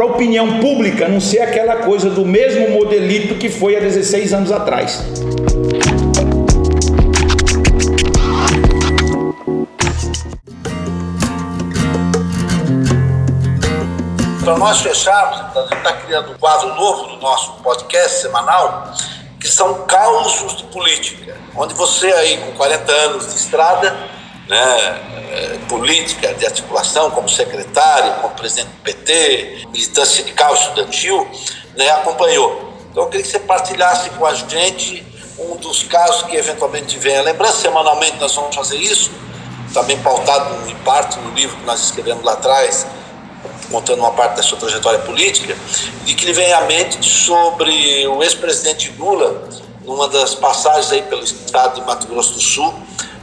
a 0.00 0.04
opinião 0.06 0.60
pública 0.60 1.06
não 1.06 1.20
ser 1.20 1.40
aquela 1.40 1.76
coisa 1.76 2.08
do 2.08 2.24
mesmo 2.24 2.70
modelito 2.70 3.34
que 3.34 3.50
foi 3.50 3.76
há 3.76 3.80
16 3.80 4.32
anos 4.32 4.50
atrás. 4.50 5.04
Para 14.46 14.58
nós 14.58 14.80
fecharmos, 14.80 15.40
a 15.56 15.62
gente 15.62 15.74
está 15.78 15.92
criando 15.92 16.30
um 16.30 16.38
quadro 16.38 16.72
novo 16.76 17.08
no 17.08 17.16
nosso 17.16 17.54
podcast 17.64 18.20
semanal, 18.20 18.92
que 19.40 19.48
são 19.48 19.84
causos 19.86 20.58
de 20.58 20.62
política, 20.66 21.36
onde 21.56 21.74
você 21.74 22.06
aí 22.12 22.38
com 22.38 22.52
40 22.52 22.92
anos 22.92 23.26
de 23.26 23.40
estrada, 23.40 23.90
né, 24.48 25.02
é, 25.32 25.58
política, 25.68 26.32
de 26.32 26.46
articulação, 26.46 27.10
como 27.10 27.28
secretário, 27.28 28.20
como 28.20 28.36
presidente 28.36 28.68
do 28.68 28.82
PT, 28.84 29.66
militância 29.72 30.22
sindical, 30.22 30.54
estudantil, 30.54 31.28
né, 31.76 31.90
acompanhou. 31.90 32.72
Então 32.88 33.02
eu 33.02 33.08
queria 33.08 33.26
que 33.26 33.32
você 33.32 33.40
partilhasse 33.40 34.10
com 34.10 34.24
a 34.24 34.32
gente 34.32 35.04
um 35.40 35.56
dos 35.56 35.82
casos 35.82 36.22
que 36.22 36.36
eventualmente 36.36 36.96
venha. 37.00 37.20
Lembrando, 37.20 37.56
semanalmente 37.56 38.16
nós 38.20 38.32
vamos 38.36 38.54
fazer 38.54 38.76
isso, 38.76 39.10
também 39.74 40.00
pautado 40.02 40.70
em 40.70 40.76
parte 40.84 41.18
no 41.18 41.34
livro 41.34 41.56
que 41.56 41.64
nós 41.64 41.82
escrevemos 41.82 42.22
lá 42.22 42.34
atrás, 42.34 42.86
contando 43.70 44.00
uma 44.00 44.12
parte 44.12 44.36
da 44.36 44.42
sua 44.42 44.58
trajetória 44.58 45.00
política, 45.00 45.56
e 46.06 46.14
que 46.14 46.26
lhe 46.26 46.32
vem 46.32 46.52
à 46.52 46.62
mente 46.62 47.04
sobre 47.04 48.06
o 48.06 48.22
ex-presidente 48.22 48.92
Lula, 48.98 49.48
numa 49.84 50.08
das 50.08 50.34
passagens 50.34 50.92
aí 50.92 51.02
pelo 51.02 51.22
estado 51.22 51.80
de 51.80 51.86
Mato 51.86 52.06
Grosso 52.06 52.34
do 52.34 52.40
Sul, 52.40 52.74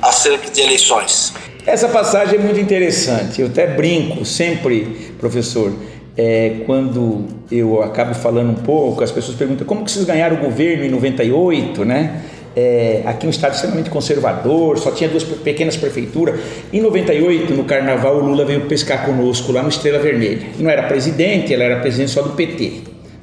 acerca 0.01 0.49
de 0.49 0.61
eleições. 0.61 1.33
Essa 1.65 1.87
passagem 1.87 2.35
é 2.35 2.41
muito 2.41 2.59
interessante. 2.59 3.41
Eu 3.41 3.47
até 3.47 3.67
brinco 3.67 4.25
sempre, 4.25 5.15
professor, 5.17 5.73
é, 6.15 6.61
quando 6.65 7.25
eu 7.49 7.81
acabo 7.81 8.13
falando 8.13 8.51
um 8.51 8.63
pouco, 8.63 9.03
as 9.03 9.11
pessoas 9.11 9.37
perguntam 9.37 9.65
como 9.65 9.83
que 9.83 9.91
vocês 9.91 10.05
ganharam 10.05 10.37
o 10.37 10.39
governo 10.39 10.83
em 10.83 10.89
98, 10.89 11.85
né? 11.85 12.21
É, 12.55 13.01
aqui 13.05 13.25
um 13.25 13.29
estado 13.29 13.53
extremamente 13.53 13.89
conservador, 13.89 14.77
só 14.77 14.91
tinha 14.91 15.09
duas 15.09 15.23
pequenas 15.23 15.75
prefeituras. 15.75 16.39
Em 16.71 16.81
98, 16.81 17.53
no 17.53 17.63
carnaval, 17.63 18.17
o 18.17 18.25
Lula 18.25 18.45
veio 18.45 18.61
pescar 18.61 19.05
conosco 19.05 19.51
lá 19.51 19.63
no 19.63 19.69
Estrela 19.69 19.99
Vermelha. 19.99 20.47
Não 20.59 20.69
era 20.69 20.83
presidente, 20.83 21.53
ela 21.53 21.63
era 21.63 21.79
presidente 21.79 22.11
só 22.11 22.21
do 22.21 22.31
PT. 22.31 22.81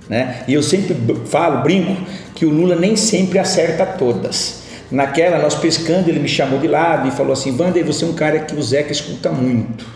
Né? 0.08 0.42
E 0.48 0.54
eu 0.54 0.62
sempre 0.62 0.96
falo, 1.26 1.62
brinco, 1.62 1.96
que 2.34 2.44
o 2.44 2.50
Lula 2.50 2.74
nem 2.74 2.96
sempre 2.96 3.38
acerta 3.38 3.86
todas. 3.86 4.60
Naquela, 4.90 5.38
nós 5.38 5.54
pescando, 5.54 6.08
ele 6.08 6.18
me 6.18 6.28
chamou 6.28 6.58
de 6.58 6.66
lado 6.66 7.06
e 7.06 7.12
falou 7.12 7.32
assim: 7.32 7.56
Wander, 7.56 7.84
você 7.84 8.04
é 8.04 8.08
um 8.08 8.12
cara 8.12 8.40
que 8.40 8.56
o 8.56 8.62
Zeca 8.62 8.90
escuta 8.90 9.30
muito. 9.30 9.86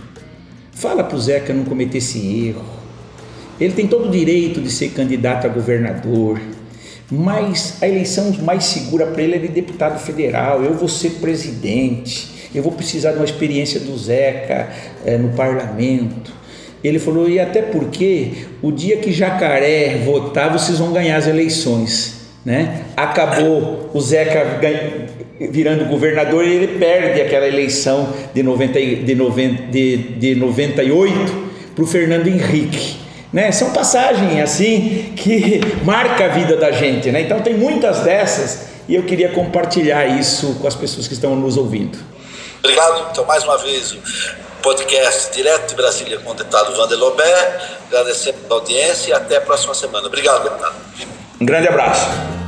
Fala 0.71 1.03
para 1.03 1.17
o 1.17 1.21
Zeca 1.21 1.53
não 1.53 1.65
cometer 1.65 1.99
esse 1.99 2.47
erro. 2.47 2.65
Ele 3.61 3.73
tem 3.73 3.89
todo 3.89 4.07
o 4.07 4.11
direito 4.11 4.61
de 4.61 4.71
ser 4.71 4.91
candidato 4.91 5.47
a 5.47 5.49
governador 5.49 6.41
mas 7.11 7.79
a 7.83 7.89
eleição 7.89 8.33
mais 8.43 8.65
segura 8.65 9.07
para 9.07 9.23
ele 9.23 9.37
é 9.37 9.39
de 9.39 9.49
deputado 9.49 9.99
federal. 9.99 10.63
Eu 10.63 10.75
vou 10.75 10.89
ser 10.89 11.11
presidente, 11.21 12.51
eu 12.55 12.63
vou 12.63 12.73
precisar 12.73 13.13
de 13.13 13.17
uma 13.17 13.25
experiência 13.25 13.81
do 13.81 13.97
Zeca 13.97 14.69
é, 15.05 15.19
no 15.19 15.31
parlamento. 15.31 16.33
Ele 16.83 16.99
falou, 16.99 17.29
e 17.29 17.41
até 17.41 17.63
porque 17.63 18.47
o 18.63 18.71
dia 18.71 18.99
que 18.99 19.11
Jacaré 19.13 20.03
votar, 20.05 20.53
vocês 20.53 20.79
vão 20.79 20.93
ganhar 20.93 21.17
as 21.17 21.27
eleições. 21.27 22.25
Né? 22.45 22.83
Acabou 22.95 23.91
o 23.95 24.01
Zeca 24.01 24.61
virando 25.51 25.87
governador 25.87 26.45
e 26.45 26.53
ele 26.53 26.79
perde 26.79 27.23
aquela 27.23 27.49
eleição 27.49 28.13
de, 28.35 28.43
90, 28.43 28.79
de, 28.79 29.15
90, 29.15 29.63
de, 29.71 29.97
de 29.97 30.35
98 30.35 31.45
para 31.75 31.85
o 31.85 31.87
Fernando 31.87 32.27
Henrique. 32.27 33.04
Né? 33.35 33.51
São 33.51 33.73
passagens 33.73 34.41
assim 34.41 35.13
que 35.17 35.61
marca 35.85 36.27
a 36.27 36.29
vida 36.29 36.57
da 36.57 36.71
gente, 36.71 37.11
né? 37.11 37.23
Então 37.23 37.41
tem 37.41 37.53
muitas 37.53 37.99
dessas 37.99 38.69
e 38.89 38.95
eu 38.95 39.03
queria 39.03 39.31
compartilhar 39.31 40.07
isso 40.07 40.55
com 40.61 40.69
as 40.69 40.77
pessoas 40.77 41.09
que 41.09 41.15
estão 41.15 41.35
nos 41.35 41.57
ouvindo. 41.57 41.99
Obrigado. 42.61 43.09
Então 43.11 43.27
mais 43.27 43.43
uma 43.43 43.59
vez 43.59 43.91
o 43.91 43.99
podcast 44.63 45.35
direto 45.35 45.71
de 45.71 45.75
Brasília 45.75 46.21
com 46.21 46.31
o 46.31 46.35
deputado 46.35 46.79
Wander 46.79 46.97
Lobé, 46.97 47.61
agradecendo 47.89 48.39
a 48.49 48.55
audiência 48.55 49.11
e 49.11 49.13
até 49.13 49.39
a 49.39 49.41
próxima 49.41 49.75
semana. 49.75 50.07
Obrigado, 50.07 50.45
deputado. 50.45 50.77
Um 51.41 51.45
grande 51.45 51.67
abraço. 51.67 52.44